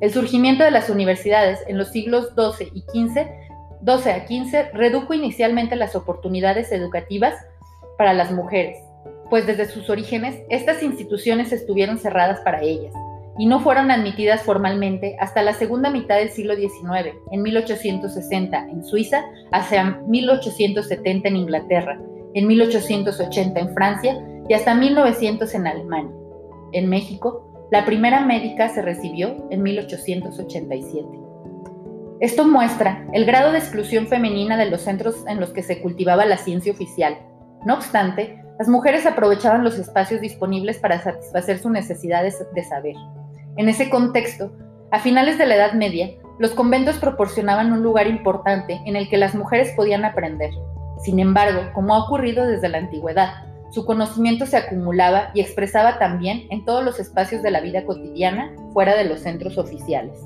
El 0.00 0.12
surgimiento 0.12 0.62
de 0.62 0.70
las 0.70 0.90
universidades 0.90 1.60
en 1.66 1.76
los 1.76 1.88
siglos 1.88 2.32
XII 2.36 2.70
y 2.72 2.80
XV, 2.82 3.26
12 3.80 4.12
a 4.12 4.26
XV 4.26 4.72
redujo 4.72 5.12
inicialmente 5.12 5.74
las 5.74 5.96
oportunidades 5.96 6.70
educativas 6.70 7.34
para 7.96 8.12
las 8.12 8.30
mujeres, 8.30 8.78
pues 9.28 9.46
desde 9.46 9.66
sus 9.66 9.90
orígenes 9.90 10.40
estas 10.50 10.82
instituciones 10.82 11.52
estuvieron 11.52 11.98
cerradas 11.98 12.40
para 12.40 12.62
ellas 12.62 12.94
y 13.38 13.46
no 13.46 13.60
fueron 13.60 13.90
admitidas 13.90 14.42
formalmente 14.42 15.16
hasta 15.20 15.42
la 15.42 15.54
segunda 15.54 15.90
mitad 15.90 16.16
del 16.16 16.30
siglo 16.30 16.54
XIX, 16.56 17.16
en 17.30 17.42
1860 17.42 18.68
en 18.70 18.84
Suiza, 18.84 19.24
hacia 19.52 20.00
1870 20.06 21.28
en 21.28 21.36
Inglaterra, 21.36 22.00
en 22.34 22.46
1880 22.46 23.60
en 23.60 23.74
Francia 23.74 24.24
y 24.48 24.54
hasta 24.54 24.74
1900 24.74 25.54
en 25.54 25.66
Alemania. 25.66 26.14
En 26.72 26.88
México, 26.88 27.47
la 27.70 27.84
primera 27.84 28.24
médica 28.24 28.70
se 28.70 28.80
recibió 28.80 29.46
en 29.50 29.62
1887. 29.62 31.06
Esto 32.20 32.48
muestra 32.48 33.06
el 33.12 33.26
grado 33.26 33.52
de 33.52 33.58
exclusión 33.58 34.06
femenina 34.06 34.56
de 34.56 34.70
los 34.70 34.80
centros 34.80 35.22
en 35.28 35.38
los 35.38 35.50
que 35.50 35.62
se 35.62 35.82
cultivaba 35.82 36.24
la 36.24 36.38
ciencia 36.38 36.72
oficial. 36.72 37.18
No 37.66 37.74
obstante, 37.74 38.42
las 38.58 38.68
mujeres 38.68 39.04
aprovechaban 39.04 39.64
los 39.64 39.78
espacios 39.78 40.22
disponibles 40.22 40.78
para 40.78 41.02
satisfacer 41.02 41.58
sus 41.58 41.70
necesidades 41.70 42.42
de 42.54 42.64
saber. 42.64 42.96
En 43.58 43.68
ese 43.68 43.90
contexto, 43.90 44.50
a 44.90 44.98
finales 45.00 45.36
de 45.36 45.46
la 45.46 45.56
Edad 45.56 45.74
Media, 45.74 46.08
los 46.38 46.52
conventos 46.52 46.96
proporcionaban 46.96 47.72
un 47.72 47.82
lugar 47.82 48.06
importante 48.06 48.80
en 48.86 48.96
el 48.96 49.10
que 49.10 49.18
las 49.18 49.34
mujeres 49.34 49.72
podían 49.76 50.06
aprender. 50.06 50.50
Sin 51.04 51.20
embargo, 51.20 51.70
como 51.74 51.94
ha 51.94 52.04
ocurrido 52.04 52.46
desde 52.46 52.70
la 52.70 52.78
antigüedad, 52.78 53.47
su 53.70 53.84
conocimiento 53.84 54.46
se 54.46 54.56
acumulaba 54.56 55.30
y 55.34 55.40
expresaba 55.40 55.98
también 55.98 56.46
en 56.50 56.64
todos 56.64 56.82
los 56.82 56.98
espacios 56.98 57.42
de 57.42 57.50
la 57.50 57.60
vida 57.60 57.84
cotidiana 57.84 58.54
fuera 58.72 58.96
de 58.96 59.04
los 59.04 59.20
centros 59.20 59.58
oficiales. 59.58 60.18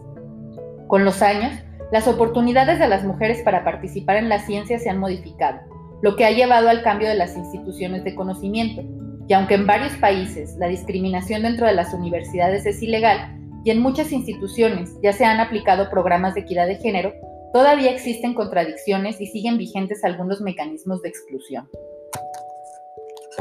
Con 0.87 1.04
los 1.04 1.22
años, 1.22 1.52
las 1.90 2.06
oportunidades 2.06 2.78
de 2.78 2.88
las 2.88 3.04
mujeres 3.04 3.42
para 3.42 3.64
participar 3.64 4.16
en 4.16 4.28
la 4.28 4.38
ciencia 4.38 4.78
se 4.78 4.90
han 4.90 4.99
modificado, 4.99 5.61
lo 6.02 6.16
que 6.16 6.25
ha 6.25 6.30
llevado 6.30 6.68
al 6.68 6.82
cambio 6.82 7.08
de 7.08 7.16
las 7.16 7.37
instituciones 7.37 8.04
de 8.04 8.14
conocimiento, 8.14 8.82
y 9.28 9.32
aunque 9.34 9.54
en 9.54 9.66
varios 9.66 9.92
países 9.94 10.56
la 10.58 10.68
discriminación 10.68 11.42
dentro 11.42 11.66
de 11.66 11.75
las 11.75 11.94
universidades 11.94 12.66
es 12.66 12.82
ilegal 12.82 13.38
y 13.64 13.70
en 13.70 13.80
muchas 13.80 14.12
instituciones 14.12 14.96
ya 15.02 15.12
se 15.12 15.25
han 15.25 15.40
aplicado 15.40 15.90
programas 15.90 16.34
de 16.34 16.40
equidad 16.40 16.66
de 16.66 16.76
género, 16.76 17.12
todavía 17.52 17.92
existen 17.92 18.34
contradicciones 18.34 19.20
y 19.20 19.26
siguen 19.26 19.58
vigentes 19.58 20.04
algunos 20.04 20.40
mecanismos 20.40 21.02
de 21.02 21.08
exclusión. 21.08 21.68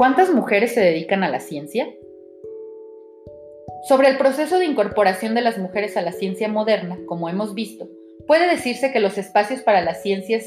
¿Cuántas 0.02 0.34
mujeres 0.34 0.74
se 0.74 0.80
dedican 0.80 1.22
a 1.22 1.28
la 1.28 1.38
ciencia? 1.38 1.88
Sobre 3.84 4.08
el 4.08 4.18
proceso 4.18 4.58
de 4.58 4.64
incorporación 4.64 5.36
de 5.36 5.42
las 5.42 5.58
mujeres 5.58 5.96
a 5.96 6.02
la 6.02 6.10
ciencia 6.10 6.48
moderna, 6.48 6.98
como 7.06 7.28
hemos 7.28 7.54
visto, 7.54 7.88
puede 8.26 8.48
decirse 8.48 8.90
que 8.90 8.98
los 8.98 9.16
espacios 9.16 9.60
para 9.60 9.80
las 9.80 10.02
ciencias, 10.02 10.44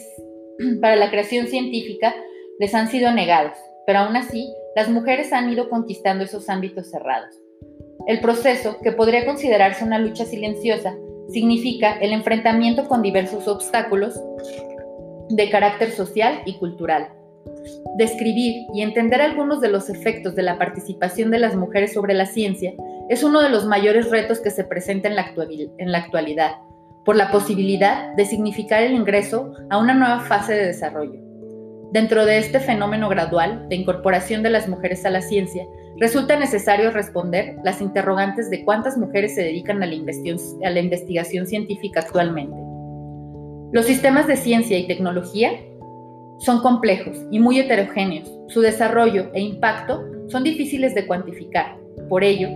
para 0.81 0.97
la 0.97 1.09
creación 1.09 1.47
científica, 1.47 2.13
les 2.59 2.75
han 2.75 2.89
sido 2.89 3.13
negados, 3.13 3.57
pero 3.87 3.99
aún 3.99 4.17
así 4.17 4.53
las 4.75 4.89
mujeres 4.89 5.31
han 5.31 5.49
ido 5.49 5.69
conquistando 5.69 6.25
esos 6.25 6.49
ámbitos 6.49 6.91
cerrados. 6.91 7.39
El 8.07 8.19
proceso, 8.19 8.79
que 8.83 8.91
podría 8.91 9.25
considerarse 9.25 9.85
una 9.85 9.99
lucha 9.99 10.25
silenciosa, 10.25 10.97
significa 11.29 11.97
el 11.99 12.11
enfrentamiento 12.11 12.89
con 12.89 13.01
diversos 13.01 13.47
obstáculos 13.47 14.21
de 15.29 15.49
carácter 15.49 15.91
social 15.91 16.41
y 16.45 16.57
cultural. 16.57 17.07
Describir 17.97 18.65
y 18.73 18.81
entender 18.81 19.21
algunos 19.21 19.61
de 19.61 19.69
los 19.69 19.89
efectos 19.89 20.35
de 20.35 20.43
la 20.43 20.57
participación 20.57 21.31
de 21.31 21.39
las 21.39 21.55
mujeres 21.55 21.93
sobre 21.93 22.13
la 22.13 22.25
ciencia 22.25 22.73
es 23.09 23.23
uno 23.23 23.41
de 23.41 23.49
los 23.49 23.65
mayores 23.65 24.09
retos 24.09 24.39
que 24.39 24.51
se 24.51 24.63
presenta 24.63 25.07
en 25.07 25.15
la, 25.15 25.97
actualidad, 25.97 26.51
por 27.05 27.15
la 27.15 27.31
posibilidad 27.31 28.13
de 28.15 28.25
significar 28.25 28.83
el 28.83 28.93
ingreso 28.93 29.53
a 29.69 29.77
una 29.77 29.93
nueva 29.93 30.21
fase 30.21 30.53
de 30.53 30.65
desarrollo. 30.65 31.19
Dentro 31.91 32.25
de 32.25 32.39
este 32.39 32.59
fenómeno 32.59 33.07
gradual 33.07 33.69
de 33.69 33.75
incorporación 33.75 34.43
de 34.43 34.49
las 34.49 34.67
mujeres 34.67 35.05
a 35.05 35.11
la 35.11 35.21
ciencia, 35.21 35.65
resulta 35.97 36.37
necesario 36.37 36.91
responder 36.91 37.55
las 37.63 37.79
interrogantes 37.79 38.49
de 38.49 38.65
cuántas 38.65 38.97
mujeres 38.97 39.35
se 39.35 39.43
dedican 39.43 39.81
a 39.81 39.85
la, 39.85 39.93
investigación, 40.79 41.47
científica 41.47 42.01
actualmente. 42.01 42.57
Los 43.71 43.85
sistemas 43.85 44.27
de 44.27 44.35
ciencia 44.35 44.77
y 44.77 44.87
tecnología 44.87 45.51
son 46.39 46.61
complejos 46.61 47.17
y 47.31 47.39
muy 47.39 47.59
heterogéneos. 47.59 48.31
Su 48.47 48.61
desarrollo 48.61 49.31
e 49.33 49.41
impacto 49.41 50.03
son 50.27 50.43
difíciles 50.43 50.93
de 50.95 51.07
cuantificar. 51.07 51.77
Por 52.09 52.23
ello, 52.23 52.49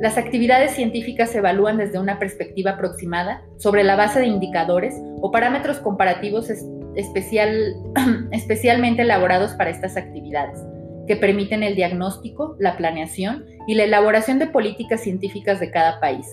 las 0.00 0.16
actividades 0.16 0.72
científicas 0.72 1.30
se 1.30 1.38
evalúan 1.38 1.76
desde 1.76 1.98
una 1.98 2.18
perspectiva 2.20 2.72
aproximada 2.72 3.42
sobre 3.56 3.82
la 3.82 3.96
base 3.96 4.20
de 4.20 4.26
indicadores 4.26 4.94
o 5.20 5.32
parámetros 5.32 5.78
comparativos 5.78 6.50
especial, 6.94 7.74
especialmente 8.30 9.02
elaborados 9.02 9.52
para 9.54 9.70
estas 9.70 9.96
actividades, 9.96 10.60
que 11.08 11.16
permiten 11.16 11.64
el 11.64 11.74
diagnóstico, 11.74 12.54
la 12.60 12.76
planeación 12.76 13.44
y 13.66 13.74
la 13.74 13.84
elaboración 13.84 14.38
de 14.38 14.46
políticas 14.46 15.00
científicas 15.00 15.58
de 15.58 15.72
cada 15.72 15.98
país, 15.98 16.26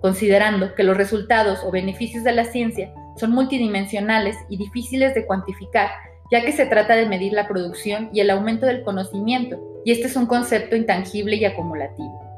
considerando 0.00 0.74
que 0.76 0.84
los 0.84 0.96
resultados 0.96 1.64
o 1.64 1.72
beneficios 1.72 2.22
de 2.22 2.32
la 2.32 2.44
ciencia 2.44 2.94
son 3.16 3.32
multidimensionales 3.32 4.36
y 4.48 4.58
difíciles 4.58 5.12
de 5.14 5.26
cuantificar 5.26 5.90
ya 6.30 6.44
que 6.44 6.52
se 6.52 6.66
trata 6.66 6.96
de 6.96 7.06
medir 7.06 7.32
la 7.32 7.48
producción 7.48 8.10
y 8.12 8.20
el 8.20 8.30
aumento 8.30 8.66
del 8.66 8.82
conocimiento, 8.82 9.58
y 9.84 9.92
este 9.92 10.06
es 10.06 10.16
un 10.16 10.26
concepto 10.26 10.76
intangible 10.76 11.36
y 11.36 11.44
acumulativo. 11.44 12.28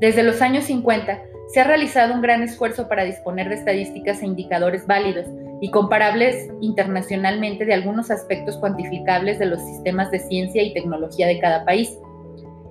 Desde 0.00 0.22
los 0.22 0.42
años 0.42 0.64
50 0.64 1.22
se 1.48 1.60
ha 1.60 1.64
realizado 1.64 2.12
un 2.12 2.20
gran 2.20 2.42
esfuerzo 2.42 2.88
para 2.88 3.04
disponer 3.04 3.48
de 3.48 3.54
estadísticas 3.54 4.20
e 4.20 4.26
indicadores 4.26 4.86
válidos 4.86 5.26
y 5.60 5.70
comparables 5.70 6.50
internacionalmente 6.60 7.64
de 7.64 7.74
algunos 7.74 8.10
aspectos 8.10 8.56
cuantificables 8.58 9.38
de 9.38 9.46
los 9.46 9.60
sistemas 9.60 10.10
de 10.10 10.18
ciencia 10.18 10.62
y 10.62 10.74
tecnología 10.74 11.26
de 11.26 11.38
cada 11.38 11.64
país. 11.64 11.96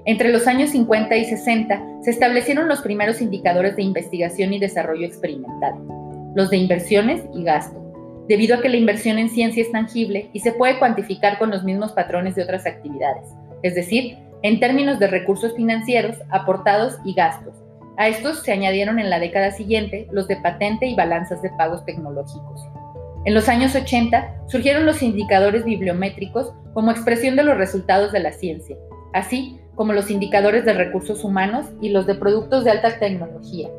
Entre 0.06 0.30
los 0.30 0.46
años 0.46 0.70
50 0.70 1.16
y 1.16 1.25
60 1.25 2.02
se 2.04 2.12
establecieron 2.12 2.68
los 2.68 2.82
primeros 2.82 3.22
indicadores 3.22 3.75
de 3.75 3.82
investigación 3.82 4.54
y 4.54 4.60
desarrollo 4.60 5.08
experimental, 5.08 5.74
los 6.36 6.52
de 6.52 6.58
inversiones 6.58 7.24
y 7.34 7.44
gasto, 7.44 7.85
debido 8.27 8.55
a 8.55 8.62
que 8.62 8.70
la 8.70 8.77
inversión 8.77 9.17
en 9.20 9.29
ciencia 9.29 9.62
es 9.62 9.72
tangible 9.72 10.29
y 10.34 10.39
se 10.39 10.51
puede 10.51 10.79
cuantificar 10.79 11.38
con 11.38 11.51
los 11.51 11.63
mismos 11.63 11.91
patrones 11.91 12.36
de 12.36 12.44
otras 12.44 12.65
actividades, 12.65 13.29
es 13.63 13.75
decir, 13.75 14.17
en 14.41 14.60
términos 14.60 15.00
de 15.00 15.08
recursos 15.08 15.55
financieros, 15.55 16.17
aportados 16.29 16.98
y 17.03 17.13
gastos. 17.13 17.55
A 17.98 18.08
estos 18.08 18.44
se 18.44 18.51
añadieron 18.51 19.00
en 19.00 19.10
la 19.10 19.20
década 19.20 19.51
siguiente 19.51 20.08
los 20.12 20.27
de 20.27 20.36
patente 20.38 20.86
y 20.86 20.96
balanzas 20.96 21.41
de 21.41 21.50
pagos 21.51 21.86
tecnológicos. 21.86 22.62
En 23.24 23.34
los 23.34 23.50
años 23.50 23.74
80 23.74 24.48
surgieron 24.48 24.86
los 24.86 25.01
indicadores 25.01 25.63
bibliométricos 25.65 26.53
como 26.74 26.91
expresión 26.91 27.36
de 27.36 27.44
los 27.44 27.58
resultados 27.58 28.12
de 28.12 28.20
la 28.20 28.34
ciencia, 28.34 28.75
así 29.13 29.60
como 29.75 29.94
los 29.94 30.12
indicadores 30.12 30.65
de 30.65 30.74
recursos 30.74 31.24
humanos 31.24 31.65
y 31.82 31.89
los 31.89 32.05
de 32.05 32.15
productos 32.15 32.63
de 32.63 32.72
alta 32.72 33.00
tecnología. 33.00 33.70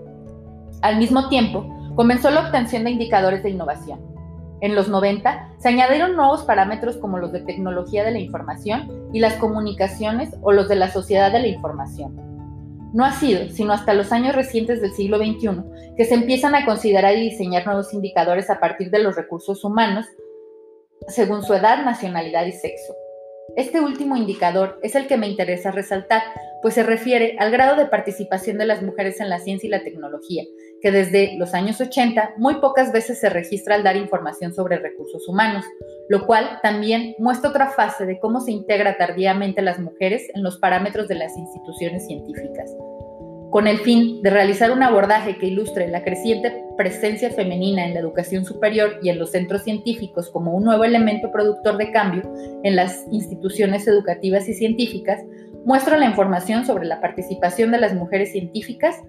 Al 0.82 0.98
mismo 0.98 1.28
tiempo, 1.28 1.64
comenzó 1.94 2.30
la 2.30 2.46
obtención 2.46 2.84
de 2.84 2.90
indicadores 2.90 3.42
de 3.42 3.50
innovación. 3.50 4.15
En 4.60 4.74
los 4.74 4.88
90 4.88 5.56
se 5.58 5.68
añadieron 5.68 6.16
nuevos 6.16 6.44
parámetros 6.44 6.96
como 6.96 7.18
los 7.18 7.32
de 7.32 7.40
tecnología 7.40 8.04
de 8.04 8.12
la 8.12 8.18
información 8.18 9.10
y 9.12 9.20
las 9.20 9.34
comunicaciones 9.34 10.34
o 10.40 10.52
los 10.52 10.68
de 10.68 10.76
la 10.76 10.90
sociedad 10.90 11.30
de 11.30 11.40
la 11.40 11.48
información. 11.48 12.16
No 12.94 13.04
ha 13.04 13.12
sido, 13.12 13.50
sino 13.50 13.72
hasta 13.74 13.92
los 13.92 14.12
años 14.12 14.34
recientes 14.34 14.80
del 14.80 14.92
siglo 14.92 15.18
XXI, 15.18 15.94
que 15.96 16.06
se 16.06 16.14
empiezan 16.14 16.54
a 16.54 16.64
considerar 16.64 17.14
y 17.16 17.30
diseñar 17.30 17.66
nuevos 17.66 17.92
indicadores 17.92 18.48
a 18.48 18.58
partir 18.58 18.90
de 18.90 19.00
los 19.00 19.14
recursos 19.14 19.62
humanos, 19.64 20.06
según 21.08 21.42
su 21.42 21.52
edad, 21.52 21.84
nacionalidad 21.84 22.46
y 22.46 22.52
sexo. 22.52 22.94
Este 23.54 23.80
último 23.80 24.16
indicador 24.16 24.78
es 24.82 24.94
el 24.94 25.06
que 25.06 25.16
me 25.16 25.28
interesa 25.28 25.70
resaltar, 25.70 26.22
pues 26.62 26.74
se 26.74 26.82
refiere 26.82 27.36
al 27.38 27.50
grado 27.50 27.76
de 27.76 27.86
participación 27.86 28.58
de 28.58 28.66
las 28.66 28.82
mujeres 28.82 29.20
en 29.20 29.28
la 29.28 29.38
ciencia 29.40 29.66
y 29.66 29.70
la 29.70 29.84
tecnología, 29.84 30.44
que 30.82 30.90
desde 30.90 31.36
los 31.38 31.54
años 31.54 31.80
80 31.80 32.34
muy 32.36 32.56
pocas 32.56 32.92
veces 32.92 33.18
se 33.18 33.30
registra 33.30 33.74
al 33.74 33.82
dar 33.82 33.96
información 33.96 34.54
sobre 34.54 34.78
recursos 34.78 35.26
humanos, 35.28 35.64
lo 36.08 36.26
cual 36.26 36.60
también 36.62 37.14
muestra 37.18 37.50
otra 37.50 37.70
fase 37.70 38.06
de 38.06 38.18
cómo 38.18 38.40
se 38.40 38.52
integra 38.52 38.96
tardíamente 38.96 39.62
las 39.62 39.78
mujeres 39.78 40.28
en 40.34 40.42
los 40.42 40.58
parámetros 40.58 41.08
de 41.08 41.16
las 41.16 41.36
instituciones 41.36 42.06
científicas. 42.06 42.70
Con 43.50 43.66
el 43.66 43.78
fin 43.78 44.20
de 44.22 44.30
realizar 44.30 44.70
un 44.70 44.82
abordaje 44.82 45.38
que 45.38 45.46
ilustre 45.46 45.88
la 45.88 46.04
creciente 46.04 46.64
presencia 46.76 47.30
femenina 47.30 47.86
en 47.86 47.94
la 47.94 48.00
educación 48.00 48.44
superior 48.44 48.98
y 49.02 49.08
en 49.08 49.18
los 49.18 49.30
centros 49.30 49.62
científicos 49.62 50.30
como 50.30 50.52
un 50.52 50.64
nuevo 50.64 50.84
elemento 50.84 51.30
productor 51.32 51.78
de 51.78 51.90
cambio 51.90 52.22
en 52.64 52.76
las 52.76 53.06
instituciones 53.10 53.86
educativas 53.86 54.48
y 54.48 54.52
científicas, 54.52 55.22
muestro 55.64 55.96
la 55.96 56.06
información 56.06 56.66
sobre 56.66 56.86
la 56.86 57.00
participación 57.00 57.70
de 57.70 57.78
las 57.78 57.94
mujeres 57.94 58.32
científicas 58.32 59.02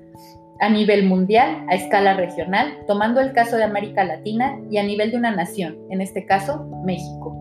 a 0.60 0.70
nivel 0.70 1.06
mundial, 1.06 1.66
a 1.68 1.76
escala 1.76 2.16
regional, 2.16 2.80
tomando 2.88 3.22
el 3.22 3.34
caso 3.34 3.58
de 3.58 3.64
América 3.64 4.04
Latina 4.04 4.60
y 4.70 4.78
a 4.78 4.84
nivel 4.84 5.12
de 5.12 5.18
una 5.18 5.32
nación, 5.32 5.78
en 5.90 6.02
este 6.02 6.26
caso 6.26 6.66
México. 6.84 7.36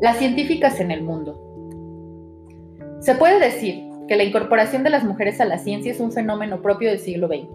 Las 0.00 0.18
científicas 0.18 0.80
en 0.80 0.90
el 0.90 1.02
mundo. 1.02 1.38
Se 3.00 3.14
puede 3.14 3.40
decir 3.40 3.84
que 4.08 4.16
la 4.16 4.24
incorporación 4.24 4.82
de 4.84 4.90
las 4.90 5.04
mujeres 5.04 5.40
a 5.40 5.44
la 5.44 5.58
ciencia 5.58 5.92
es 5.92 6.00
un 6.00 6.12
fenómeno 6.12 6.60
propio 6.60 6.90
del 6.90 6.98
siglo 6.98 7.28
XX, 7.28 7.48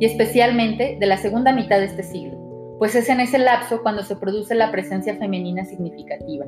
y 0.00 0.06
especialmente 0.06 0.96
de 0.98 1.06
la 1.06 1.16
segunda 1.16 1.52
mitad 1.52 1.78
de 1.78 1.86
este 1.86 2.02
siglo, 2.02 2.76
pues 2.78 2.94
es 2.94 3.08
en 3.08 3.20
ese 3.20 3.38
lapso 3.38 3.82
cuando 3.82 4.02
se 4.02 4.16
produce 4.16 4.54
la 4.54 4.70
presencia 4.70 5.16
femenina 5.16 5.64
significativa. 5.64 6.46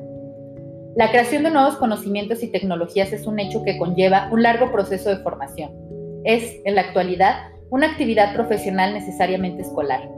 La 0.95 1.11
creación 1.11 1.43
de 1.43 1.51
nuevos 1.51 1.77
conocimientos 1.77 2.43
y 2.43 2.51
tecnologías 2.51 3.13
es 3.13 3.27
un 3.27 3.39
hecho 3.39 3.63
que 3.63 3.77
conlleva 3.77 4.29
un 4.31 4.43
largo 4.43 4.71
proceso 4.71 5.09
de 5.09 5.17
formación. 5.17 5.86
Es, 6.23 6.59
en 6.65 6.75
la 6.75 6.81
actualidad, 6.81 7.49
una 7.69 7.87
actividad 7.87 8.33
profesional 8.33 8.93
necesariamente 8.93 9.61
escolar. 9.61 10.09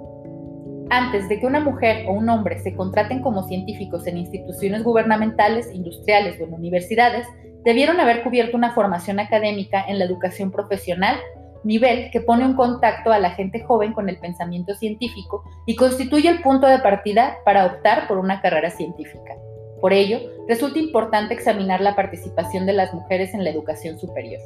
Antes 0.91 1.29
de 1.29 1.39
que 1.39 1.45
una 1.45 1.59
mujer 1.59 2.05
o 2.07 2.13
un 2.13 2.29
hombre 2.29 2.59
se 2.59 2.75
contraten 2.75 3.21
como 3.21 3.43
científicos 3.43 4.07
en 4.07 4.17
instituciones 4.17 4.83
gubernamentales, 4.83 5.73
industriales 5.73 6.39
o 6.39 6.45
en 6.45 6.53
universidades, 6.53 7.27
debieron 7.63 7.99
haber 7.99 8.23
cubierto 8.23 8.57
una 8.57 8.73
formación 8.73 9.19
académica 9.19 9.83
en 9.87 9.99
la 9.99 10.05
educación 10.05 10.51
profesional, 10.51 11.15
nivel 11.63 12.09
que 12.11 12.21
pone 12.21 12.45
un 12.45 12.55
contacto 12.55 13.11
a 13.11 13.19
la 13.19 13.31
gente 13.31 13.61
joven 13.63 13.93
con 13.93 14.09
el 14.09 14.17
pensamiento 14.17 14.73
científico 14.75 15.43
y 15.65 15.75
constituye 15.75 16.29
el 16.29 16.41
punto 16.41 16.67
de 16.67 16.79
partida 16.79 17.37
para 17.45 17.65
optar 17.65 18.07
por 18.07 18.17
una 18.17 18.41
carrera 18.41 18.71
científica. 18.71 19.35
Por 19.81 19.93
ello, 19.93 20.19
resulta 20.47 20.79
importante 20.79 21.33
examinar 21.33 21.81
la 21.81 21.95
participación 21.95 22.65
de 22.65 22.73
las 22.73 22.93
mujeres 22.93 23.33
en 23.33 23.43
la 23.43 23.49
educación 23.49 23.99
superior. 23.99 24.41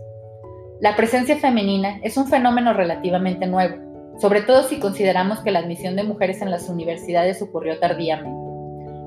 La 0.84 0.98
presencia 0.98 1.38
femenina 1.38 2.00
es 2.04 2.18
un 2.18 2.28
fenómeno 2.28 2.74
relativamente 2.74 3.48
nuevo, 3.48 3.78
sobre 4.20 4.42
todo 4.42 4.64
si 4.64 4.82
consideramos 4.82 5.40
que 5.40 5.50
la 5.50 5.60
admisión 5.60 5.96
de 5.96 6.04
mujeres 6.04 6.42
en 6.42 6.52
las 6.52 6.68
universidades 6.68 7.42
ocurrió 7.42 7.80
tardíamente. 7.80 8.38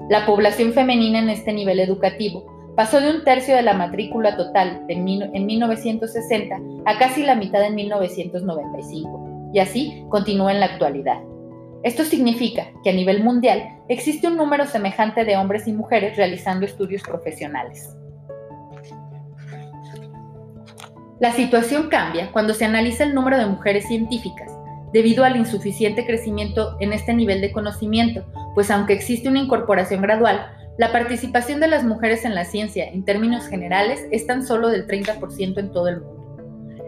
La 0.09 0.25
población 0.25 0.73
femenina 0.73 1.19
en 1.19 1.29
este 1.29 1.53
nivel 1.53 1.79
educativo 1.79 2.73
pasó 2.77 2.99
de 2.99 3.11
un 3.11 3.25
tercio 3.25 3.55
de 3.55 3.61
la 3.61 3.75
matrícula 3.75 4.39
total 4.39 4.87
en 4.89 5.05
1960 5.05 6.61
a 6.87 6.99
casi 6.99 7.25
la 7.25 7.35
mitad 7.35 7.63
en 7.63 7.75
1995, 7.75 9.51
y 9.53 9.59
así 9.59 10.03
continúa 10.09 10.53
en 10.53 10.61
la 10.61 10.67
actualidad. 10.67 11.21
Esto 11.83 12.05
significa 12.05 12.69
que 12.83 12.89
a 12.89 12.95
nivel 12.95 13.23
mundial 13.23 13.81
existe 13.91 14.29
un 14.29 14.39
número 14.39 14.65
semejante 14.65 15.27
de 15.27 15.37
hombres 15.37 15.69
y 15.69 15.75
mujeres 15.75 16.17
realizando 16.17 16.65
estudios 16.65 17.03
profesionales. 17.03 17.95
La 21.19 21.33
situación 21.33 21.89
cambia 21.89 22.31
cuando 22.31 22.53
se 22.53 22.67
analiza 22.67 23.05
el 23.05 23.15
número 23.15 23.39
de 23.39 23.47
mujeres 23.47 23.87
científicas, 23.87 24.53
debido 24.93 25.25
al 25.25 25.37
insuficiente 25.37 26.05
crecimiento 26.05 26.77
en 26.79 26.93
este 26.93 27.15
nivel 27.15 27.41
de 27.41 27.53
conocimiento, 27.53 28.27
pues 28.55 28.71
aunque 28.71 28.93
existe 28.93 29.31
una 29.31 29.39
incorporación 29.39 30.03
gradual, 30.03 30.47
la 30.77 30.93
participación 30.93 31.59
de 31.59 31.69
las 31.69 31.85
mujeres 31.85 32.27
en 32.27 32.35
la 32.35 32.45
ciencia, 32.45 32.87
en 32.87 33.07
términos 33.07 33.47
generales, 33.47 34.07
es 34.11 34.27
tan 34.27 34.47
solo 34.47 34.69
del 34.69 34.87
30% 34.87 35.59
en 35.59 35.73
todo 35.73 35.89
el 35.89 36.03
mundo. 36.03 36.17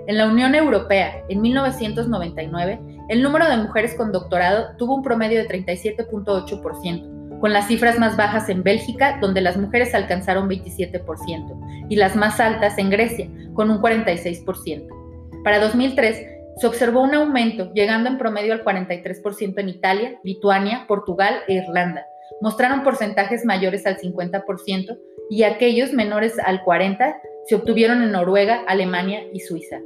En 0.06 0.18
la 0.18 0.26
Unión 0.26 0.54
Europea, 0.54 1.22
en 1.30 1.40
1999, 1.40 2.80
el 3.08 3.22
número 3.22 3.48
de 3.48 3.56
mujeres 3.56 3.94
con 3.94 4.12
doctorado 4.12 4.76
tuvo 4.76 4.94
un 4.94 5.02
promedio 5.02 5.38
de 5.38 5.48
37.8%, 5.48 7.17
con 7.40 7.52
las 7.52 7.68
cifras 7.68 7.98
más 7.98 8.16
bajas 8.16 8.48
en 8.48 8.62
Bélgica, 8.62 9.18
donde 9.20 9.40
las 9.40 9.56
mujeres 9.56 9.94
alcanzaron 9.94 10.48
27%, 10.48 11.86
y 11.88 11.96
las 11.96 12.16
más 12.16 12.40
altas 12.40 12.78
en 12.78 12.90
Grecia, 12.90 13.28
con 13.54 13.70
un 13.70 13.80
46%. 13.80 15.42
Para 15.44 15.60
2003, 15.60 16.26
se 16.56 16.66
observó 16.66 17.02
un 17.02 17.14
aumento, 17.14 17.72
llegando 17.72 18.08
en 18.08 18.18
promedio 18.18 18.52
al 18.52 18.64
43% 18.64 19.54
en 19.58 19.68
Italia, 19.68 20.18
Lituania, 20.24 20.86
Portugal 20.88 21.36
e 21.46 21.54
Irlanda, 21.54 22.04
mostraron 22.40 22.82
porcentajes 22.82 23.44
mayores 23.44 23.86
al 23.86 23.98
50% 23.98 24.98
y 25.30 25.42
aquellos 25.42 25.92
menores 25.92 26.38
al 26.38 26.64
40% 26.64 27.16
se 27.46 27.54
obtuvieron 27.54 28.02
en 28.02 28.12
Noruega, 28.12 28.62
Alemania 28.66 29.22
y 29.32 29.40
Suiza. 29.40 29.80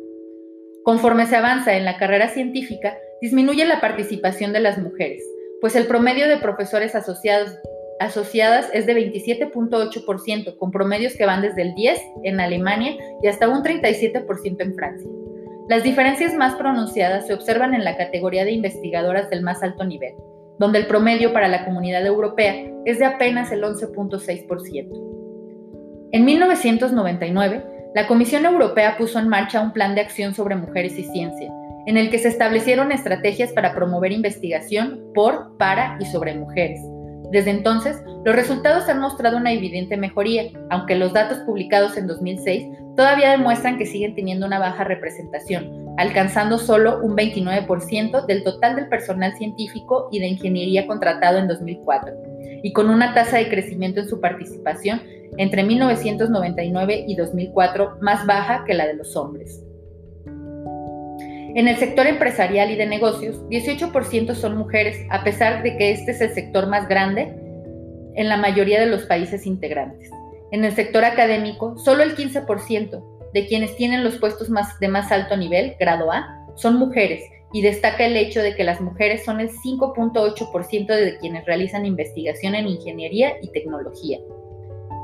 Conforme 0.82 1.26
se 1.26 1.36
avanza 1.36 1.76
en 1.76 1.84
la 1.84 1.96
carrera 1.96 2.28
científica, 2.28 2.96
disminuye 3.20 3.64
la 3.64 3.80
participación 3.80 4.52
de 4.52 4.58
las 4.58 4.78
mujeres, 4.78 5.22
pues 5.62 5.75
el 5.77 5.87
promedio 5.87 6.27
de 6.27 6.38
profesores 6.38 6.96
asociados, 6.96 7.57
asociadas 8.01 8.68
es 8.75 8.85
de 8.85 8.96
27.8%, 8.96 10.59
con 10.59 10.72
promedios 10.72 11.14
que 11.14 11.25
van 11.25 11.40
desde 11.40 11.62
el 11.62 11.77
10% 11.77 11.98
en 12.25 12.40
Alemania 12.40 12.96
y 13.22 13.29
hasta 13.29 13.48
un 13.48 13.62
37% 13.62 14.57
en 14.59 14.75
Francia. 14.75 15.09
Las 15.68 15.85
diferencias 15.85 16.35
más 16.35 16.57
pronunciadas 16.57 17.29
se 17.29 17.35
observan 17.35 17.75
en 17.75 17.85
la 17.85 17.96
categoría 17.96 18.44
de 18.44 18.51
investigadoras 18.51 19.31
del 19.31 19.42
más 19.42 19.62
alto 19.62 19.85
nivel, 19.85 20.14
donde 20.59 20.81
el 20.81 20.88
promedio 20.88 21.33
para 21.33 21.46
la 21.46 21.64
comunidad 21.64 22.05
europea 22.05 22.68
es 22.85 22.98
de 22.98 23.05
apenas 23.05 23.53
el 23.53 23.62
11.6%. 23.62 26.09
En 26.11 26.25
1999, 26.25 27.64
la 27.94 28.09
Comisión 28.09 28.46
Europea 28.46 28.96
puso 28.98 29.20
en 29.20 29.29
marcha 29.29 29.61
un 29.61 29.72
plan 29.72 29.94
de 29.94 30.01
acción 30.01 30.35
sobre 30.35 30.57
mujeres 30.57 30.98
y 30.98 31.05
ciencia, 31.05 31.53
en 31.87 31.97
el 31.97 32.11
que 32.11 32.18
se 32.18 32.29
establecieron 32.29 32.92
estrategias 32.92 33.53
para 33.53 33.75
promover 33.75 34.12
investigación 34.12 35.01
por, 35.14 35.57
para 35.59 35.97
y 36.01 36.07
sobre 36.07 36.35
mujeres. 36.35 36.81
Desde 37.33 37.51
entonces, 37.51 37.97
los 38.27 38.37
resultados 38.37 38.88
han 38.90 39.01
mostrado 39.01 39.38
una 39.38 39.53
evidente 39.53 39.97
mejoría, 39.97 40.45
aunque 40.68 40.97
los 40.97 41.14
datos 41.14 41.38
publicados 41.47 41.97
en 41.97 42.07
2006 42.07 42.68
todavía 42.95 43.31
demuestran 43.31 43.79
que 43.79 43.87
siguen 43.87 44.14
teniendo 44.14 44.47
una 44.47 44.59
baja 44.59 44.85
representación, 44.85 45.95
alcanzando 45.97 46.59
solo 46.59 47.01
un 47.03 47.16
29% 47.16 48.27
del 48.27 48.45
total 48.45 48.77
del 48.77 48.88
personal 48.88 49.35
científico 49.38 50.09
y 50.12 50.21
de 50.21 50.29
ingeniería 50.29 50.87
contratado 50.87 51.38
en 51.38 51.49
2004, 51.49 52.12
y 52.62 52.73
con 52.75 52.90
una 52.90 53.14
tasa 53.14 53.38
de 53.38 53.49
crecimiento 53.49 54.01
en 54.01 54.09
su 54.09 54.21
participación 54.21 55.01
entre 55.38 55.64
1999 55.64 57.05
y 57.09 57.16
2004 57.16 57.97
más 58.03 58.27
baja 58.27 58.64
que 58.66 58.75
la 58.75 58.87
de 58.87 58.95
los 58.95 59.16
hombres. 59.16 59.64
En 61.54 61.68
el 61.68 61.76
sector 61.76 62.06
empresarial 62.06 62.70
y 62.70 62.76
de 62.76 62.86
negocios, 62.86 63.36
18% 63.48 64.34
son 64.34 64.56
mujeres, 64.56 64.96
a 65.10 65.22
pesar 65.22 65.62
de 65.62 65.76
que 65.76 65.90
este 65.90 66.12
es 66.12 66.20
el 66.22 66.32
sector 66.32 66.66
más 66.66 66.88
grande 66.88 67.34
en 68.14 68.28
la 68.28 68.38
mayoría 68.38 68.80
de 68.80 68.86
los 68.86 69.04
países 69.04 69.46
integrantes. 69.46 70.10
En 70.50 70.64
el 70.64 70.72
sector 70.72 71.04
académico, 71.04 71.76
solo 71.76 72.02
el 72.02 72.16
15% 72.16 73.30
de 73.34 73.46
quienes 73.46 73.76
tienen 73.76 74.02
los 74.02 74.16
puestos 74.16 74.48
más, 74.48 74.78
de 74.80 74.88
más 74.88 75.12
alto 75.12 75.36
nivel, 75.36 75.76
grado 75.78 76.10
A, 76.10 76.26
son 76.54 76.76
mujeres, 76.76 77.22
y 77.52 77.60
destaca 77.60 78.06
el 78.06 78.16
hecho 78.16 78.40
de 78.40 78.54
que 78.54 78.64
las 78.64 78.80
mujeres 78.80 79.24
son 79.24 79.40
el 79.40 79.50
5.8% 79.50 80.86
de 80.86 81.18
quienes 81.18 81.44
realizan 81.44 81.84
investigación 81.84 82.54
en 82.54 82.66
ingeniería 82.66 83.34
y 83.42 83.48
tecnología. 83.48 84.18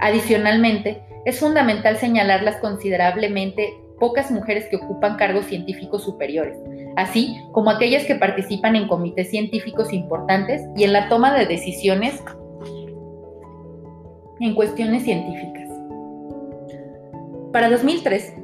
Adicionalmente, 0.00 1.02
es 1.26 1.40
fundamental 1.40 1.98
señalar 1.98 2.42
las 2.42 2.56
considerablemente 2.56 3.74
pocas 3.98 4.30
mujeres 4.30 4.66
que 4.70 4.76
ocupan 4.76 5.16
cargos 5.16 5.46
científicos 5.46 6.04
superiores, 6.04 6.58
así 6.96 7.36
como 7.52 7.70
aquellas 7.70 8.04
que 8.04 8.14
participan 8.14 8.76
en 8.76 8.88
comités 8.88 9.30
científicos 9.30 9.92
importantes 9.92 10.62
y 10.76 10.84
en 10.84 10.92
la 10.92 11.08
toma 11.08 11.36
de 11.36 11.46
decisiones 11.46 12.22
en 14.40 14.54
cuestiones 14.54 15.02
científicas. 15.02 15.68
Para 17.52 17.70
2003, 17.70 18.34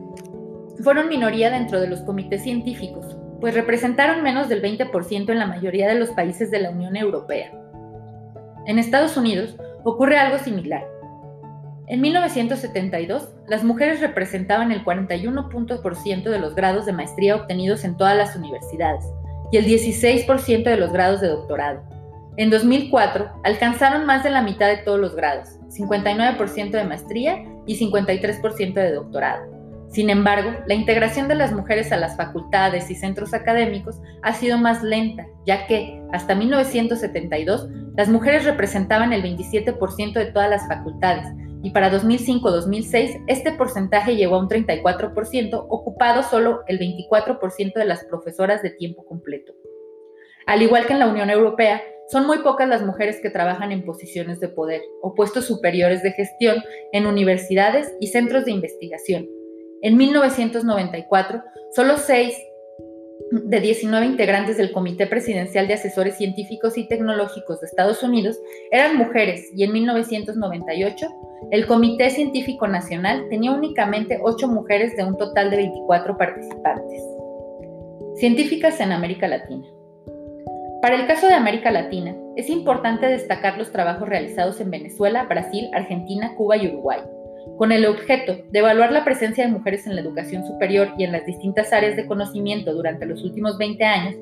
fueron 0.82 1.08
minoría 1.08 1.50
dentro 1.50 1.80
de 1.80 1.86
los 1.86 2.00
comités 2.02 2.42
científicos, 2.42 3.16
pues 3.40 3.54
representaron 3.54 4.22
menos 4.22 4.48
del 4.48 4.62
20% 4.62 5.30
en 5.30 5.38
la 5.38 5.46
mayoría 5.46 5.88
de 5.88 5.94
los 5.94 6.10
países 6.10 6.50
de 6.50 6.60
la 6.60 6.70
Unión 6.70 6.96
Europea. 6.96 7.52
En 8.66 8.78
Estados 8.78 9.16
Unidos 9.16 9.56
ocurre 9.84 10.18
algo 10.18 10.38
similar. 10.38 10.84
En 11.86 12.00
1972, 12.00 13.28
las 13.46 13.62
mujeres 13.62 14.00
representaban 14.00 14.72
el 14.72 14.82
41% 14.84 16.22
de 16.22 16.38
los 16.38 16.54
grados 16.54 16.86
de 16.86 16.92
maestría 16.92 17.36
obtenidos 17.36 17.84
en 17.84 17.96
todas 17.96 18.16
las 18.16 18.34
universidades 18.36 19.04
y 19.52 19.58
el 19.58 19.66
16% 19.66 20.64
de 20.64 20.76
los 20.78 20.92
grados 20.92 21.20
de 21.20 21.28
doctorado. 21.28 21.82
En 22.38 22.48
2004, 22.48 23.30
alcanzaron 23.44 24.06
más 24.06 24.24
de 24.24 24.30
la 24.30 24.40
mitad 24.40 24.68
de 24.68 24.78
todos 24.78 24.98
los 24.98 25.14
grados, 25.14 25.60
59% 25.68 26.70
de 26.70 26.84
maestría 26.84 27.44
y 27.66 27.78
53% 27.78 28.74
de 28.74 28.92
doctorado. 28.92 29.54
Sin 29.90 30.10
embargo, 30.10 30.50
la 30.66 30.74
integración 30.74 31.28
de 31.28 31.36
las 31.36 31.52
mujeres 31.52 31.92
a 31.92 31.98
las 31.98 32.16
facultades 32.16 32.90
y 32.90 32.96
centros 32.96 33.34
académicos 33.34 34.00
ha 34.22 34.32
sido 34.32 34.58
más 34.58 34.82
lenta, 34.82 35.26
ya 35.46 35.66
que, 35.66 36.02
hasta 36.12 36.34
1972, 36.34 37.68
las 37.94 38.08
mujeres 38.08 38.44
representaban 38.44 39.12
el 39.12 39.22
27% 39.22 40.14
de 40.14 40.26
todas 40.32 40.50
las 40.50 40.66
facultades, 40.66 41.28
y 41.64 41.70
para 41.70 41.90
2005-2006 41.90 43.24
este 43.26 43.52
porcentaje 43.52 44.16
llegó 44.16 44.36
a 44.36 44.40
un 44.40 44.48
34%, 44.48 45.66
ocupado 45.70 46.22
solo 46.22 46.60
el 46.68 46.78
24% 46.78 47.72
de 47.74 47.84
las 47.86 48.04
profesoras 48.04 48.62
de 48.62 48.68
tiempo 48.68 49.06
completo. 49.06 49.54
Al 50.46 50.60
igual 50.60 50.86
que 50.86 50.92
en 50.92 50.98
la 50.98 51.08
Unión 51.08 51.30
Europea, 51.30 51.82
son 52.10 52.26
muy 52.26 52.40
pocas 52.40 52.68
las 52.68 52.82
mujeres 52.82 53.18
que 53.22 53.30
trabajan 53.30 53.72
en 53.72 53.82
posiciones 53.82 54.40
de 54.40 54.48
poder 54.48 54.82
o 55.00 55.14
puestos 55.14 55.46
superiores 55.46 56.02
de 56.02 56.12
gestión 56.12 56.62
en 56.92 57.06
universidades 57.06 57.94
y 57.98 58.08
centros 58.08 58.44
de 58.44 58.50
investigación. 58.50 59.26
En 59.80 59.96
1994, 59.96 61.42
solo 61.74 61.96
6 61.96 62.36
de 63.30 63.60
19 63.60 64.06
integrantes 64.06 64.56
del 64.56 64.72
Comité 64.72 65.06
Presidencial 65.06 65.66
de 65.66 65.74
Asesores 65.74 66.16
Científicos 66.16 66.76
y 66.76 66.86
Tecnológicos 66.86 67.60
de 67.60 67.66
Estados 67.66 68.02
Unidos 68.02 68.38
eran 68.70 68.96
mujeres 68.96 69.50
y 69.54 69.64
en 69.64 69.72
1998 69.72 71.08
el 71.50 71.66
Comité 71.66 72.10
Científico 72.10 72.68
Nacional 72.68 73.26
tenía 73.30 73.52
únicamente 73.52 74.20
8 74.22 74.48
mujeres 74.48 74.96
de 74.96 75.04
un 75.04 75.16
total 75.16 75.50
de 75.50 75.56
24 75.56 76.16
participantes. 76.16 77.02
Científicas 78.16 78.78
en 78.80 78.92
América 78.92 79.26
Latina. 79.26 79.66
Para 80.80 80.96
el 80.96 81.06
caso 81.06 81.26
de 81.26 81.34
América 81.34 81.70
Latina, 81.70 82.14
es 82.36 82.50
importante 82.50 83.06
destacar 83.06 83.56
los 83.58 83.72
trabajos 83.72 84.08
realizados 84.08 84.60
en 84.60 84.70
Venezuela, 84.70 85.24
Brasil, 85.24 85.68
Argentina, 85.72 86.34
Cuba 86.36 86.56
y 86.56 86.68
Uruguay, 86.68 87.00
con 87.58 87.72
el 87.72 87.86
objeto 87.86 88.38
de 88.50 88.58
evaluar 88.58 88.92
la 88.92 89.04
presencia 89.04 89.44
de 89.44 89.52
mujeres 89.52 89.86
en 89.86 89.94
la 89.94 90.00
educación 90.00 90.44
superior 90.46 90.88
y 90.98 91.04
en 91.04 91.12
las 91.12 91.24
distintas 91.24 91.72
áreas 91.72 91.96
de 91.96 92.06
conocimiento 92.06 92.72
durante 92.74 93.06
los 93.06 93.22
últimos 93.22 93.58
20 93.58 93.84
años, 93.84 94.14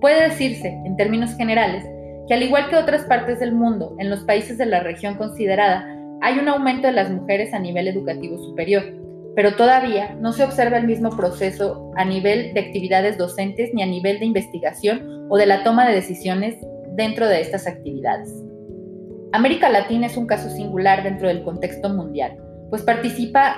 puede 0.00 0.28
decirse, 0.28 0.68
en 0.84 0.96
términos 0.96 1.34
generales, 1.36 1.84
que 2.26 2.34
al 2.34 2.42
igual 2.42 2.68
que 2.68 2.76
otras 2.76 3.04
partes 3.04 3.40
del 3.40 3.52
mundo, 3.52 3.94
en 3.98 4.10
los 4.10 4.20
países 4.24 4.58
de 4.58 4.66
la 4.66 4.80
región 4.80 5.16
considerada, 5.16 5.86
hay 6.20 6.38
un 6.38 6.48
aumento 6.48 6.86
de 6.86 6.92
las 6.92 7.10
mujeres 7.10 7.54
a 7.54 7.58
nivel 7.58 7.88
educativo 7.88 8.38
superior, 8.38 8.82
pero 9.34 9.54
todavía 9.54 10.16
no 10.20 10.32
se 10.32 10.44
observa 10.44 10.78
el 10.78 10.86
mismo 10.86 11.10
proceso 11.10 11.92
a 11.96 12.04
nivel 12.04 12.54
de 12.54 12.60
actividades 12.60 13.16
docentes 13.16 13.70
ni 13.72 13.82
a 13.82 13.86
nivel 13.86 14.18
de 14.18 14.26
investigación 14.26 15.26
o 15.30 15.36
de 15.36 15.46
la 15.46 15.62
toma 15.62 15.86
de 15.86 15.94
decisiones 15.94 16.56
dentro 16.96 17.28
de 17.28 17.40
estas 17.40 17.66
actividades. 17.66 18.34
América 19.32 19.68
Latina 19.68 20.06
es 20.06 20.16
un 20.16 20.26
caso 20.26 20.50
singular 20.50 21.02
dentro 21.02 21.28
del 21.28 21.44
contexto 21.44 21.88
mundial, 21.88 22.36
pues 22.70 22.82
participa 22.82 23.56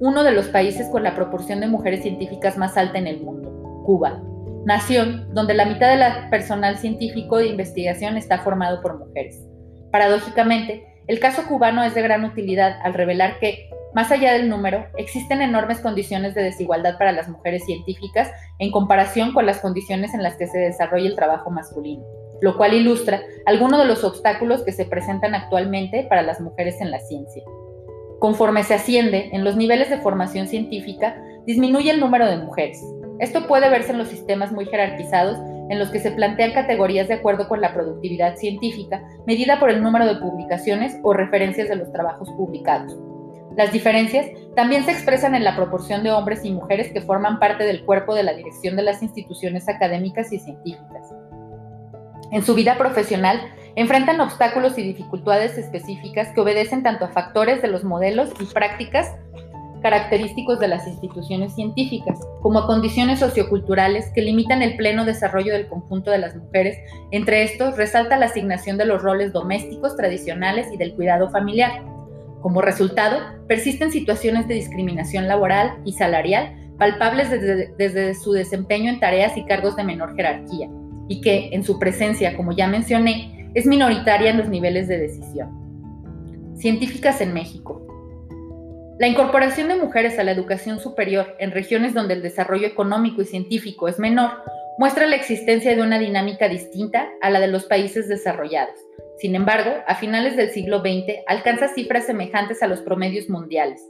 uno 0.00 0.22
de 0.22 0.32
los 0.32 0.48
países 0.48 0.88
con 0.88 1.02
la 1.02 1.14
proporción 1.14 1.60
de 1.60 1.66
mujeres 1.66 2.02
científicas 2.02 2.56
más 2.56 2.76
alta 2.76 2.98
en 2.98 3.06
el 3.06 3.20
mundo, 3.20 3.82
Cuba, 3.84 4.22
nación 4.64 5.28
donde 5.34 5.54
la 5.54 5.66
mitad 5.66 5.88
del 5.88 6.30
personal 6.30 6.78
científico 6.78 7.38
de 7.38 7.48
investigación 7.48 8.16
está 8.16 8.38
formado 8.38 8.80
por 8.80 8.98
mujeres. 8.98 9.44
Paradójicamente, 9.90 10.86
el 11.06 11.20
caso 11.20 11.46
cubano 11.48 11.82
es 11.82 11.94
de 11.94 12.02
gran 12.02 12.24
utilidad 12.24 12.78
al 12.82 12.94
revelar 12.94 13.38
que 13.40 13.70
más 13.94 14.12
allá 14.12 14.34
del 14.34 14.48
número, 14.48 14.86
existen 14.96 15.40
enormes 15.40 15.80
condiciones 15.80 16.34
de 16.34 16.42
desigualdad 16.42 16.98
para 16.98 17.12
las 17.12 17.28
mujeres 17.28 17.64
científicas 17.64 18.30
en 18.58 18.70
comparación 18.70 19.32
con 19.32 19.46
las 19.46 19.60
condiciones 19.60 20.14
en 20.14 20.22
las 20.22 20.36
que 20.36 20.46
se 20.46 20.58
desarrolla 20.58 21.08
el 21.08 21.16
trabajo 21.16 21.50
masculino, 21.50 22.04
lo 22.42 22.56
cual 22.56 22.74
ilustra 22.74 23.22
algunos 23.46 23.80
de 23.80 23.86
los 23.86 24.04
obstáculos 24.04 24.62
que 24.62 24.72
se 24.72 24.84
presentan 24.84 25.34
actualmente 25.34 26.06
para 26.08 26.22
las 26.22 26.40
mujeres 26.40 26.80
en 26.80 26.90
la 26.90 27.00
ciencia. 27.00 27.42
Conforme 28.18 28.64
se 28.64 28.74
asciende 28.74 29.30
en 29.32 29.44
los 29.44 29.56
niveles 29.56 29.90
de 29.90 29.98
formación 29.98 30.48
científica, 30.48 31.22
disminuye 31.46 31.90
el 31.90 32.00
número 32.00 32.26
de 32.26 32.38
mujeres. 32.38 32.84
Esto 33.20 33.46
puede 33.46 33.70
verse 33.70 33.92
en 33.92 33.98
los 33.98 34.08
sistemas 34.08 34.52
muy 34.52 34.66
jerarquizados 34.66 35.38
en 35.70 35.78
los 35.78 35.90
que 35.90 36.00
se 36.00 36.10
plantean 36.10 36.52
categorías 36.52 37.08
de 37.08 37.14
acuerdo 37.14 37.48
con 37.48 37.60
la 37.60 37.74
productividad 37.74 38.36
científica, 38.36 39.02
medida 39.26 39.60
por 39.60 39.70
el 39.70 39.82
número 39.82 40.06
de 40.06 40.16
publicaciones 40.16 40.96
o 41.02 41.12
referencias 41.12 41.68
de 41.68 41.76
los 41.76 41.92
trabajos 41.92 42.30
publicados. 42.30 42.96
Las 43.56 43.72
diferencias 43.72 44.26
también 44.54 44.84
se 44.84 44.92
expresan 44.92 45.34
en 45.34 45.44
la 45.44 45.56
proporción 45.56 46.02
de 46.02 46.12
hombres 46.12 46.44
y 46.44 46.52
mujeres 46.52 46.92
que 46.92 47.00
forman 47.00 47.38
parte 47.38 47.64
del 47.64 47.84
cuerpo 47.84 48.14
de 48.14 48.22
la 48.22 48.32
dirección 48.32 48.76
de 48.76 48.82
las 48.82 49.02
instituciones 49.02 49.68
académicas 49.68 50.32
y 50.32 50.38
científicas. 50.38 51.12
En 52.30 52.42
su 52.42 52.54
vida 52.54 52.78
profesional, 52.78 53.40
enfrentan 53.80 54.20
obstáculos 54.20 54.76
y 54.76 54.82
dificultades 54.82 55.56
específicas 55.56 56.28
que 56.34 56.40
obedecen 56.40 56.82
tanto 56.82 57.04
a 57.04 57.08
factores 57.08 57.62
de 57.62 57.68
los 57.68 57.84
modelos 57.84 58.30
y 58.40 58.44
prácticas 58.46 59.14
característicos 59.82 60.58
de 60.58 60.66
las 60.66 60.88
instituciones 60.88 61.54
científicas, 61.54 62.18
como 62.42 62.58
a 62.58 62.66
condiciones 62.66 63.20
socioculturales 63.20 64.10
que 64.12 64.22
limitan 64.22 64.62
el 64.62 64.76
pleno 64.76 65.04
desarrollo 65.04 65.52
del 65.52 65.68
conjunto 65.68 66.10
de 66.10 66.18
las 66.18 66.34
mujeres. 66.34 66.76
Entre 67.12 67.44
estos, 67.44 67.76
resalta 67.76 68.16
la 68.16 68.26
asignación 68.26 68.78
de 68.78 68.86
los 68.86 69.00
roles 69.00 69.32
domésticos 69.32 69.96
tradicionales 69.96 70.66
y 70.72 70.76
del 70.76 70.94
cuidado 70.96 71.30
familiar, 71.30 71.84
como 72.42 72.60
resultado, 72.60 73.20
persisten 73.46 73.92
situaciones 73.92 74.48
de 74.48 74.54
discriminación 74.54 75.28
laboral 75.28 75.78
y 75.84 75.92
salarial 75.92 76.56
palpables 76.78 77.30
desde, 77.30 78.14
su 78.14 78.32
desempeño 78.32 78.90
en 78.90 78.98
tareas 79.00 79.36
y 79.36 79.44
cargos 79.44 79.76
de 79.76 79.84
menor 79.84 80.16
jerarquía, 80.16 80.68
y 81.08 81.20
que, 81.20 81.50
en 81.52 81.62
su 81.62 81.78
presencia, 81.78 82.36
como 82.36 82.52
ya 82.52 82.66
mencioné, 82.66 83.37
es 83.54 83.66
minoritaria 83.66 84.30
en 84.30 84.38
los 84.38 84.48
niveles 84.48 84.88
de 84.88 84.98
decisión. 84.98 85.50
Científicas 86.56 87.20
en 87.20 87.34
México. 87.34 87.84
La 88.98 89.06
incorporación 89.06 89.68
de 89.68 89.76
mujeres 89.76 90.18
a 90.18 90.24
la 90.24 90.32
educación 90.32 90.80
superior 90.80 91.36
en 91.38 91.52
regiones 91.52 91.94
donde 91.94 92.14
el 92.14 92.22
desarrollo 92.22 92.66
económico 92.66 93.22
y 93.22 93.26
científico 93.26 93.88
es 93.88 93.98
menor 93.98 94.30
muestra 94.78 95.06
la 95.06 95.16
existencia 95.16 95.74
de 95.74 95.82
una 95.82 95.98
dinámica 95.98 96.48
distinta 96.48 97.08
a 97.20 97.30
la 97.30 97.40
de 97.40 97.48
los 97.48 97.64
países 97.64 98.08
desarrollados 98.08 98.74
sin 99.18 99.34
embargo, 99.34 99.72
a 99.88 99.96
finales 99.96 100.36
del 100.36 100.50
siglo 100.50 100.78
XX 100.78 101.24
alcanza 101.26 101.68
cifras 101.68 102.06
semejantes 102.06 102.62
a 102.62 102.68
los 102.68 102.80
promedios 102.80 103.28
mundiales. 103.28 103.84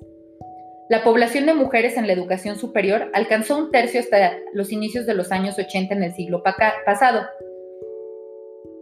La 0.89 1.05
población 1.05 1.45
de 1.45 1.53
mujeres 1.53 1.99
en 1.99 2.07
la 2.07 2.15
educación 2.15 2.59
superior 2.59 3.11
alcanzó 3.13 3.59
un 3.59 3.71
tercio 3.71 4.01
hasta 4.01 4.33
los 4.55 4.73
inicios 4.73 5.05
de 5.05 5.13
los 5.13 5.31
años 5.31 5.59
80 5.59 5.95
en 5.95 6.03
el 6.03 6.15
siglo 6.15 6.43
pasado. 6.43 7.27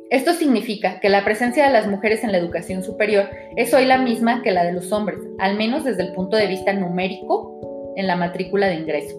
Esto 0.09 0.35
significa 0.35 1.01
que 1.01 1.09
la 1.09 1.25
presencia 1.25 1.67
de 1.67 1.73
las 1.73 1.89
mujeres 1.89 2.23
en 2.23 2.31
la 2.31 2.39
educación 2.39 2.85
superior 2.85 3.29
es 3.57 3.75
hoy 3.75 3.87
la 3.87 3.99
misma 3.99 4.41
que 4.43 4.53
la 4.53 4.63
de 4.63 4.73
los 4.73 4.93
hombres, 4.93 5.19
al 5.41 5.57
menos 5.57 5.83
desde 5.83 6.05
el 6.05 6.13
punto 6.13 6.37
de 6.37 6.47
vista 6.47 6.73
numérico 6.73 7.93
en 7.97 8.07
la 8.07 8.15
matrícula 8.15 8.69
de 8.69 8.77
ingreso. 8.77 9.17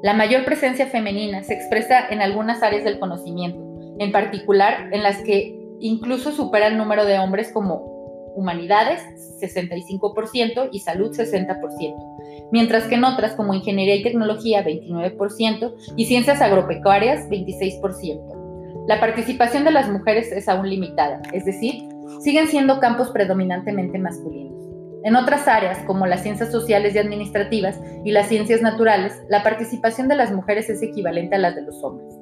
La 0.00 0.14
mayor 0.14 0.44
presencia 0.44 0.86
femenina 0.86 1.42
se 1.42 1.54
expresa 1.54 2.06
en 2.08 2.22
algunas 2.22 2.62
áreas 2.62 2.84
del 2.84 3.00
conocimiento, 3.00 3.58
en 3.98 4.12
particular 4.12 4.90
en 4.92 5.02
las 5.02 5.18
que 5.22 5.58
incluso 5.80 6.30
supera 6.30 6.68
el 6.68 6.78
número 6.78 7.04
de 7.04 7.18
hombres 7.18 7.50
como 7.52 7.90
humanidades 8.36 9.02
65% 9.40 10.68
y 10.70 10.80
salud 10.80 11.10
60%, 11.10 12.48
mientras 12.52 12.84
que 12.84 12.94
en 12.94 13.04
otras 13.04 13.34
como 13.34 13.54
ingeniería 13.54 13.96
y 13.96 14.02
tecnología 14.04 14.64
29% 14.64 15.74
y 15.96 16.06
ciencias 16.06 16.40
agropecuarias 16.40 17.28
26%. 17.28 18.41
La 18.88 18.98
participación 18.98 19.64
de 19.64 19.70
las 19.70 19.88
mujeres 19.88 20.32
es 20.32 20.48
aún 20.48 20.68
limitada, 20.68 21.22
es 21.32 21.44
decir, 21.44 21.84
siguen 22.20 22.48
siendo 22.48 22.80
campos 22.80 23.10
predominantemente 23.10 23.98
masculinos. 23.98 24.60
En 25.04 25.16
otras 25.16 25.48
áreas, 25.48 25.78
como 25.86 26.06
las 26.06 26.22
ciencias 26.22 26.50
sociales 26.50 26.94
y 26.94 26.98
administrativas 26.98 27.80
y 28.04 28.12
las 28.12 28.28
ciencias 28.28 28.62
naturales, 28.62 29.20
la 29.28 29.42
participación 29.42 30.08
de 30.08 30.16
las 30.16 30.32
mujeres 30.32 30.68
es 30.70 30.82
equivalente 30.82 31.36
a 31.36 31.38
la 31.38 31.52
de 31.52 31.62
los 31.62 31.82
hombres. 31.82 32.14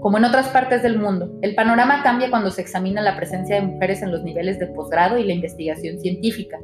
Como 0.00 0.18
en 0.18 0.24
otras 0.24 0.48
partes 0.48 0.82
del 0.82 0.98
mundo, 0.98 1.30
el 1.42 1.54
panorama 1.54 2.02
cambia 2.02 2.30
cuando 2.30 2.50
se 2.50 2.60
examina 2.60 3.00
la 3.00 3.16
presencia 3.16 3.56
de 3.56 3.62
mujeres 3.62 4.02
en 4.02 4.10
los 4.10 4.22
niveles 4.22 4.58
de 4.58 4.66
posgrado 4.66 5.16
y 5.18 5.24
la 5.24 5.32
investigación 5.32 6.00
científica, 6.00 6.58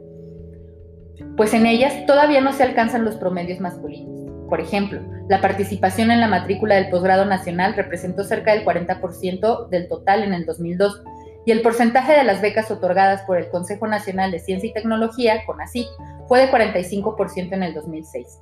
pues 1.37 1.55
en 1.55 1.67
ellas 1.67 2.05
todavía 2.07 2.41
no 2.41 2.53
se 2.53 2.65
alcanzan 2.65 3.05
los 3.05 3.17
promedios 3.17 3.61
masculinos. 3.61 4.28
Por 4.49 4.61
ejemplo, 4.61 5.01
la 5.29 5.41
participación 5.41 6.11
en 6.11 6.21
la 6.21 6.29
matrícula 6.29 6.77
del 6.77 6.89
posgrado 6.89 7.25
nacional 7.27 7.75
representó 7.75 8.25
cerca 8.25 8.53
del 8.53 8.65
40% 8.65 9.69
del 9.69 9.89
total 9.89 10.23
en 10.23 10.33
el 10.33 10.47
2002 10.47 11.03
y 11.45 11.53
el 11.53 11.63
porcentaje 11.63 12.13
de 12.13 12.25
las 12.25 12.41
becas 12.41 12.71
otorgadas 12.71 13.23
por 13.23 13.39
el 13.39 13.49
Consejo 13.49 13.87
Nacional 13.87 14.31
de 14.31 14.39
Ciencia 14.39 14.69
y 14.69 14.73
Tecnología, 14.73 15.45
CONACYT, 15.47 15.87
fue 16.27 16.41
de 16.41 16.51
45% 16.51 17.53
en 17.53 17.63
el 17.63 17.75
2006. 17.75 18.41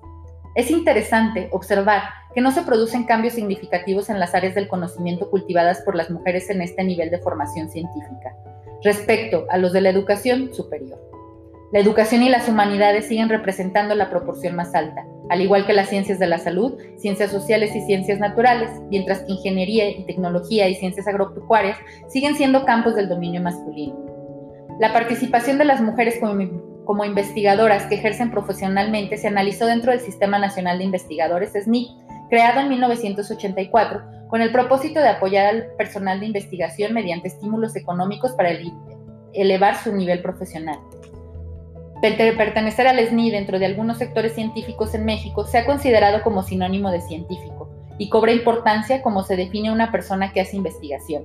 Es 0.57 0.71
interesante 0.71 1.49
observar 1.53 2.03
que 2.35 2.41
no 2.41 2.51
se 2.51 2.63
producen 2.63 3.05
cambios 3.05 3.35
significativos 3.35 4.09
en 4.09 4.19
las 4.19 4.35
áreas 4.35 4.55
del 4.55 4.69
conocimiento 4.69 5.31
cultivadas 5.31 5.83
por 5.83 5.95
las 5.95 6.11
mujeres 6.11 6.51
en 6.51 6.63
este 6.63 6.83
nivel 6.83 7.11
de 7.11 7.19
formación 7.19 7.69
científica, 7.69 8.35
respecto 8.83 9.47
a 9.51 9.59
los 9.59 9.73
de 9.73 9.83
la 9.83 9.91
educación 9.91 10.53
superior. 10.55 10.99
La 11.77 11.83
educación 11.83 12.23
y 12.23 12.31
las 12.31 12.49
humanidades 12.49 13.07
siguen 13.07 13.29
representando 13.29 13.95
la 13.95 14.09
proporción 14.09 14.57
más 14.57 14.75
alta, 14.75 15.05
al 15.29 15.43
igual 15.43 15.67
que 15.67 15.75
las 15.75 15.91
ciencias 15.91 16.19
de 16.19 16.27
la 16.27 16.39
salud, 16.39 16.73
ciencias 16.97 17.31
sociales 17.31 17.77
y 17.77 17.83
ciencias 17.83 18.19
naturales, 18.19 18.71
mientras 18.89 19.19
que 19.19 19.33
ingeniería 19.33 19.91
y 19.91 20.07
tecnología 20.07 20.71
y 20.71 20.75
ciencias 20.77 21.07
agropecuarias 21.07 21.77
siguen 22.09 22.35
siendo 22.35 22.65
campos 22.65 22.95
del 22.95 23.11
dominio 23.11 23.43
masculino. 23.43 23.95
La 24.81 24.95
participación 24.95 25.59
de 25.59 25.67
las 25.67 25.83
mujeres 25.83 26.19
como 26.87 27.05
investigadoras 27.05 27.85
que 27.85 27.97
ejercen 27.97 28.31
profesionalmente 28.31 29.19
se 29.19 29.29
analizó 29.29 29.67
dentro 29.67 29.93
del 29.93 30.01
Sistema 30.01 30.39
Nacional 30.39 30.79
de 30.79 30.85
Investigadores 30.85 31.53
SNIP, 31.63 31.91
creado 32.31 32.61
en 32.61 32.71
1984, 32.71 34.01
con 34.29 34.41
el 34.41 34.51
propósito 34.51 35.01
de 35.01 35.11
apoyar 35.11 35.45
al 35.45 35.67
personal 35.77 36.21
de 36.21 36.27
investigación 36.27 36.95
mediante 36.95 37.29
estímulos 37.29 37.77
económicos 37.77 38.33
para 38.33 38.49
elevar 39.35 39.77
su 39.77 39.95
nivel 39.95 40.23
profesional. 40.23 40.79
Pertenecer 42.01 42.87
al 42.87 42.99
SNI 42.99 43.31
dentro 43.31 43.59
de 43.59 43.67
algunos 43.67 43.99
sectores 43.99 44.35
científicos 44.35 44.95
en 44.95 45.05
México 45.05 45.47
se 45.47 45.59
ha 45.59 45.67
considerado 45.67 46.23
como 46.23 46.43
sinónimo 46.43 46.91
de 46.91 47.01
científico 47.01 47.71
y 47.99 48.11
cobra 48.11 48.33
importancia 48.33 49.03
como 49.03 49.23
se 49.23 49.37
define 49.37 49.73
una 49.73 49.91
persona 49.91 50.33
que 50.33 50.41
hace 50.41 50.57
investigación. 50.57 51.25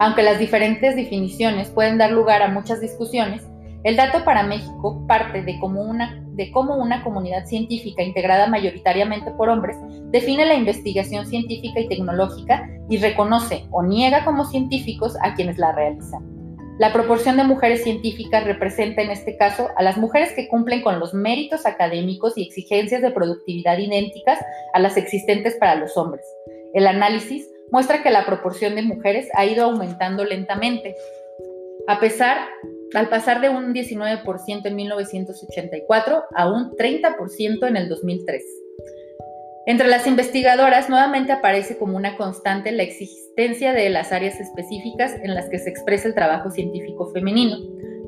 Aunque 0.00 0.22
las 0.22 0.38
diferentes 0.38 0.94
definiciones 0.94 1.70
pueden 1.70 1.98
dar 1.98 2.12
lugar 2.12 2.42
a 2.42 2.48
muchas 2.48 2.80
discusiones, 2.80 3.46
el 3.84 3.96
dato 3.96 4.24
para 4.24 4.42
México 4.42 5.04
parte 5.06 5.42
de 5.42 5.58
cómo, 5.58 5.82
una, 5.82 6.22
de 6.32 6.50
cómo 6.52 6.76
una 6.76 7.02
comunidad 7.02 7.46
científica 7.46 8.02
integrada 8.02 8.48
mayoritariamente 8.48 9.30
por 9.32 9.48
hombres 9.48 9.76
define 10.10 10.44
la 10.46 10.54
investigación 10.54 11.26
científica 11.26 11.80
y 11.80 11.88
tecnológica 11.88 12.68
y 12.88 12.98
reconoce 12.98 13.66
o 13.70 13.82
niega 13.82 14.24
como 14.24 14.44
científicos 14.44 15.16
a 15.22 15.34
quienes 15.34 15.58
la 15.58 15.72
realizan. 15.72 16.37
La 16.78 16.92
proporción 16.92 17.36
de 17.36 17.42
mujeres 17.42 17.82
científicas 17.82 18.44
representa 18.44 19.02
en 19.02 19.10
este 19.10 19.36
caso 19.36 19.68
a 19.76 19.82
las 19.82 19.96
mujeres 19.96 20.32
que 20.32 20.46
cumplen 20.46 20.82
con 20.82 21.00
los 21.00 21.12
méritos 21.12 21.66
académicos 21.66 22.38
y 22.38 22.42
exigencias 22.42 23.02
de 23.02 23.10
productividad 23.10 23.78
idénticas 23.78 24.38
a 24.72 24.78
las 24.78 24.96
existentes 24.96 25.56
para 25.56 25.74
los 25.74 25.96
hombres. 25.96 26.24
El 26.74 26.86
análisis 26.86 27.48
muestra 27.72 28.04
que 28.04 28.10
la 28.10 28.24
proporción 28.24 28.76
de 28.76 28.82
mujeres 28.82 29.28
ha 29.34 29.44
ido 29.44 29.64
aumentando 29.64 30.24
lentamente, 30.24 30.94
a 31.88 31.98
pesar 31.98 32.38
al 32.94 33.08
pasar 33.08 33.40
de 33.40 33.48
un 33.48 33.74
19% 33.74 34.64
en 34.64 34.76
1984 34.76 36.22
a 36.32 36.48
un 36.48 36.70
30% 36.76 37.66
en 37.66 37.76
el 37.76 37.88
2003. 37.88 38.42
Entre 39.68 39.86
las 39.86 40.06
investigadoras 40.06 40.88
nuevamente 40.88 41.30
aparece 41.30 41.76
como 41.76 41.98
una 41.98 42.16
constante 42.16 42.72
la 42.72 42.84
existencia 42.84 43.74
de 43.74 43.90
las 43.90 44.12
áreas 44.12 44.40
específicas 44.40 45.14
en 45.22 45.34
las 45.34 45.50
que 45.50 45.58
se 45.58 45.68
expresa 45.68 46.08
el 46.08 46.14
trabajo 46.14 46.50
científico 46.50 47.10
femenino. 47.12 47.58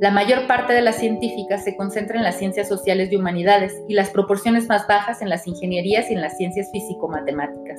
La 0.00 0.10
mayor 0.10 0.46
parte 0.46 0.72
de 0.72 0.80
las 0.80 0.96
científicas 0.96 1.62
se 1.62 1.76
concentra 1.76 2.16
en 2.16 2.24
las 2.24 2.38
ciencias 2.38 2.66
sociales 2.66 3.12
y 3.12 3.16
humanidades 3.16 3.74
y 3.88 3.92
las 3.92 4.08
proporciones 4.08 4.68
más 4.68 4.86
bajas 4.86 5.20
en 5.20 5.28
las 5.28 5.46
ingenierías 5.46 6.10
y 6.10 6.14
en 6.14 6.22
las 6.22 6.38
ciencias 6.38 6.70
físico-matemáticas. 6.72 7.78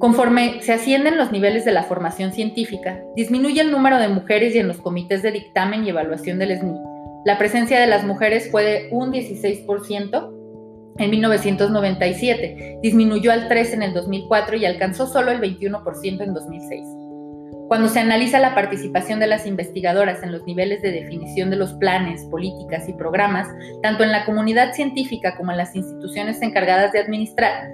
Conforme 0.00 0.60
se 0.62 0.72
ascienden 0.72 1.18
los 1.18 1.30
niveles 1.30 1.64
de 1.64 1.70
la 1.70 1.84
formación 1.84 2.32
científica, 2.32 3.04
disminuye 3.14 3.60
el 3.60 3.70
número 3.70 4.00
de 4.00 4.08
mujeres 4.08 4.52
y 4.56 4.58
en 4.58 4.66
los 4.66 4.78
comités 4.78 5.22
de 5.22 5.30
dictamen 5.30 5.84
y 5.84 5.90
evaluación 5.90 6.40
del 6.40 6.58
SNI. 6.58 6.76
La 7.24 7.38
presencia 7.38 7.78
de 7.78 7.86
las 7.86 8.02
mujeres 8.02 8.50
fue 8.50 8.64
de 8.64 8.88
un 8.90 9.12
16% 9.12 10.35
en 10.98 11.10
1997, 11.10 12.78
disminuyó 12.82 13.32
al 13.32 13.48
3% 13.48 13.72
en 13.74 13.82
el 13.82 13.94
2004 13.94 14.56
y 14.56 14.64
alcanzó 14.64 15.06
solo 15.06 15.30
el 15.30 15.40
21% 15.40 16.22
en 16.22 16.34
2006. 16.34 16.86
Cuando 17.68 17.88
se 17.88 17.98
analiza 17.98 18.38
la 18.38 18.54
participación 18.54 19.18
de 19.18 19.26
las 19.26 19.46
investigadoras 19.46 20.22
en 20.22 20.30
los 20.30 20.44
niveles 20.44 20.82
de 20.82 20.92
definición 20.92 21.50
de 21.50 21.56
los 21.56 21.74
planes, 21.74 22.24
políticas 22.30 22.88
y 22.88 22.92
programas, 22.92 23.48
tanto 23.82 24.04
en 24.04 24.12
la 24.12 24.24
comunidad 24.24 24.72
científica 24.72 25.36
como 25.36 25.50
en 25.50 25.58
las 25.58 25.74
instituciones 25.74 26.40
encargadas 26.42 26.92
de 26.92 27.00
administrar, 27.00 27.68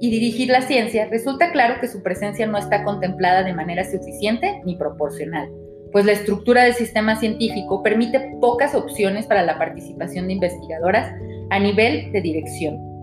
y 0.00 0.10
dirigir 0.10 0.50
la 0.50 0.62
ciencia, 0.62 1.06
resulta 1.06 1.52
claro 1.52 1.80
que 1.80 1.88
su 1.88 2.02
presencia 2.02 2.46
no 2.46 2.58
está 2.58 2.84
contemplada 2.84 3.42
de 3.42 3.54
manera 3.54 3.84
suficiente 3.84 4.60
ni 4.64 4.76
proporcional, 4.76 5.48
pues 5.92 6.04
la 6.04 6.12
estructura 6.12 6.64
del 6.64 6.74
sistema 6.74 7.16
científico 7.16 7.82
permite 7.82 8.36
pocas 8.40 8.74
opciones 8.74 9.26
para 9.26 9.42
la 9.42 9.58
participación 9.58 10.26
de 10.26 10.34
investigadoras 10.34 11.12
a 11.50 11.58
nivel 11.58 12.12
de 12.12 12.20
dirección. 12.20 12.94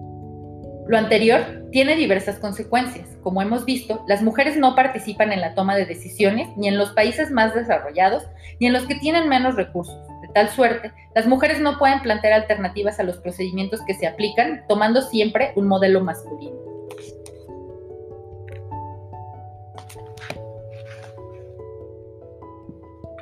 Lo 0.87 0.97
anterior 0.97 1.69
tiene 1.71 1.95
diversas 1.95 2.37
consecuencias. 2.39 3.07
Como 3.23 3.41
hemos 3.41 3.65
visto, 3.65 4.03
las 4.07 4.21
mujeres 4.21 4.57
no 4.57 4.75
participan 4.75 5.31
en 5.31 5.39
la 5.39 5.53
toma 5.55 5.75
de 5.75 5.85
decisiones 5.85 6.49
ni 6.57 6.67
en 6.67 6.77
los 6.77 6.91
países 6.91 7.31
más 7.31 7.53
desarrollados 7.53 8.23
ni 8.59 8.67
en 8.67 8.73
los 8.73 8.85
que 8.85 8.95
tienen 8.95 9.29
menos 9.29 9.55
recursos. 9.55 9.95
De 10.21 10.27
tal 10.33 10.49
suerte, 10.49 10.91
las 11.15 11.27
mujeres 11.27 11.61
no 11.61 11.77
pueden 11.77 12.01
plantear 12.01 12.33
alternativas 12.33 12.99
a 12.99 13.03
los 13.03 13.17
procedimientos 13.17 13.81
que 13.85 13.93
se 13.93 14.07
aplican, 14.07 14.65
tomando 14.67 15.01
siempre 15.01 15.53
un 15.55 15.67
modelo 15.67 16.01
masculino. 16.01 16.57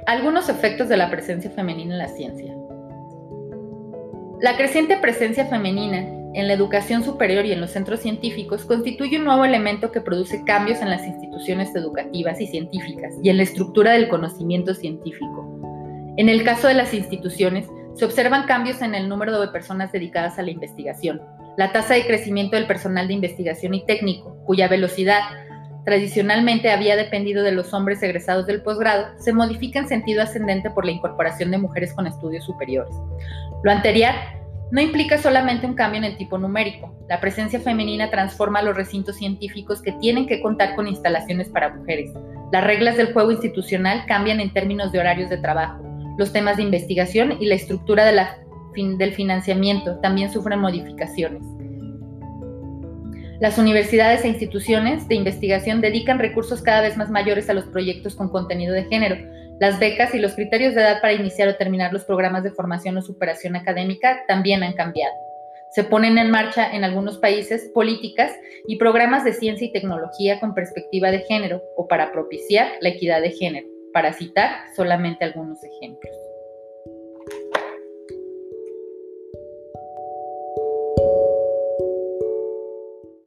Algunos 0.07 0.49
efectos 0.49 0.89
de 0.89 0.97
la 0.97 1.11
presencia 1.11 1.51
femenina 1.51 1.93
en 1.93 1.99
la 1.99 2.07
ciencia. 2.07 2.58
La 4.41 4.55
creciente 4.55 4.95
presencia 4.95 5.47
femenina 5.47 5.97
en 6.33 6.47
la 6.47 6.53
educación 6.53 7.03
superior 7.03 7.45
y 7.45 7.51
en 7.51 7.59
los 7.59 7.71
centros 7.71 7.99
científicos 7.99 8.63
constituye 8.63 9.17
un 9.17 9.25
nuevo 9.25 9.43
elemento 9.43 9.91
que 9.91 9.99
produce 9.99 10.45
cambios 10.45 10.79
en 10.79 10.89
las 10.89 11.05
instituciones 11.05 11.75
educativas 11.75 12.39
y 12.39 12.47
científicas 12.47 13.13
y 13.21 13.29
en 13.29 13.35
la 13.35 13.43
estructura 13.43 13.91
del 13.91 14.07
conocimiento 14.07 14.73
científico. 14.73 15.45
En 16.15 16.29
el 16.29 16.45
caso 16.45 16.69
de 16.69 16.73
las 16.73 16.93
instituciones, 16.93 17.67
se 17.95 18.05
observan 18.05 18.45
cambios 18.45 18.81
en 18.81 18.95
el 18.95 19.09
número 19.09 19.41
de 19.41 19.49
personas 19.49 19.91
dedicadas 19.91 20.39
a 20.39 20.43
la 20.43 20.51
investigación, 20.51 21.21
la 21.57 21.73
tasa 21.73 21.95
de 21.95 22.07
crecimiento 22.07 22.55
del 22.55 22.65
personal 22.65 23.09
de 23.09 23.15
investigación 23.15 23.73
y 23.73 23.85
técnico, 23.85 24.37
cuya 24.45 24.69
velocidad 24.69 25.19
tradicionalmente 25.89 26.69
había 26.69 26.95
dependido 26.95 27.41
de 27.41 27.51
los 27.51 27.73
hombres 27.73 28.03
egresados 28.03 28.45
del 28.45 28.61
posgrado, 28.61 29.07
se 29.17 29.33
modifica 29.33 29.79
en 29.79 29.87
sentido 29.87 30.21
ascendente 30.21 30.69
por 30.69 30.85
la 30.85 30.91
incorporación 30.91 31.49
de 31.49 31.57
mujeres 31.57 31.93
con 31.93 32.05
estudios 32.05 32.45
superiores. 32.45 32.93
Lo 33.63 33.71
anterior 33.71 34.13
no 34.69 34.81
implica 34.81 35.17
solamente 35.17 35.65
un 35.65 35.73
cambio 35.73 35.97
en 35.97 36.03
el 36.03 36.15
tipo 36.15 36.37
numérico. 36.37 36.93
La 37.09 37.19
presencia 37.19 37.59
femenina 37.59 38.11
transforma 38.11 38.61
los 38.61 38.75
recintos 38.75 39.15
científicos 39.15 39.81
que 39.81 39.93
tienen 39.93 40.27
que 40.27 40.43
contar 40.43 40.75
con 40.75 40.87
instalaciones 40.87 41.49
para 41.49 41.73
mujeres. 41.73 42.11
Las 42.51 42.63
reglas 42.63 42.95
del 42.95 43.11
juego 43.11 43.31
institucional 43.31 44.05
cambian 44.05 44.39
en 44.39 44.53
términos 44.53 44.91
de 44.91 44.99
horarios 44.99 45.31
de 45.31 45.37
trabajo. 45.37 45.83
Los 46.19 46.31
temas 46.31 46.57
de 46.57 46.63
investigación 46.63 47.37
y 47.39 47.47
la 47.47 47.55
estructura 47.55 48.05
del 48.05 49.13
financiamiento 49.15 49.97
también 50.01 50.31
sufren 50.31 50.59
modificaciones. 50.59 51.41
Las 53.39 53.57
universidades 53.57 54.25
e 54.25 54.27
instituciones 54.27 55.07
de 55.07 55.15
investigación 55.15 55.79
dedican 55.79 56.19
recursos 56.19 56.61
cada 56.61 56.81
vez 56.81 56.97
más 56.97 57.09
mayores 57.09 57.49
a 57.49 57.53
los 57.53 57.63
proyectos 57.65 58.13
con 58.15 58.27
contenido 58.27 58.73
de 58.73 58.83
género. 58.83 59.15
Las 59.61 59.79
becas 59.79 60.13
y 60.13 60.19
los 60.19 60.33
criterios 60.33 60.75
de 60.75 60.81
edad 60.81 60.99
para 60.99 61.13
iniciar 61.13 61.47
o 61.47 61.55
terminar 61.55 61.93
los 61.93 62.03
programas 62.03 62.43
de 62.43 62.51
formación 62.51 62.97
o 62.97 63.01
superación 63.01 63.55
académica 63.55 64.23
también 64.27 64.61
han 64.61 64.73
cambiado. 64.73 65.13
Se 65.71 65.85
ponen 65.85 66.17
en 66.17 66.31
marcha 66.31 66.69
en 66.69 66.83
algunos 66.83 67.17
países 67.17 67.71
políticas 67.73 68.33
y 68.67 68.75
programas 68.75 69.23
de 69.23 69.31
ciencia 69.31 69.67
y 69.67 69.71
tecnología 69.71 70.41
con 70.41 70.53
perspectiva 70.53 71.09
de 71.09 71.19
género 71.19 71.61
o 71.77 71.87
para 71.87 72.11
propiciar 72.11 72.67
la 72.81 72.89
equidad 72.89 73.21
de 73.21 73.31
género, 73.31 73.67
para 73.93 74.11
citar 74.11 74.51
solamente 74.75 75.23
algunos 75.23 75.63
ejemplos. 75.63 76.28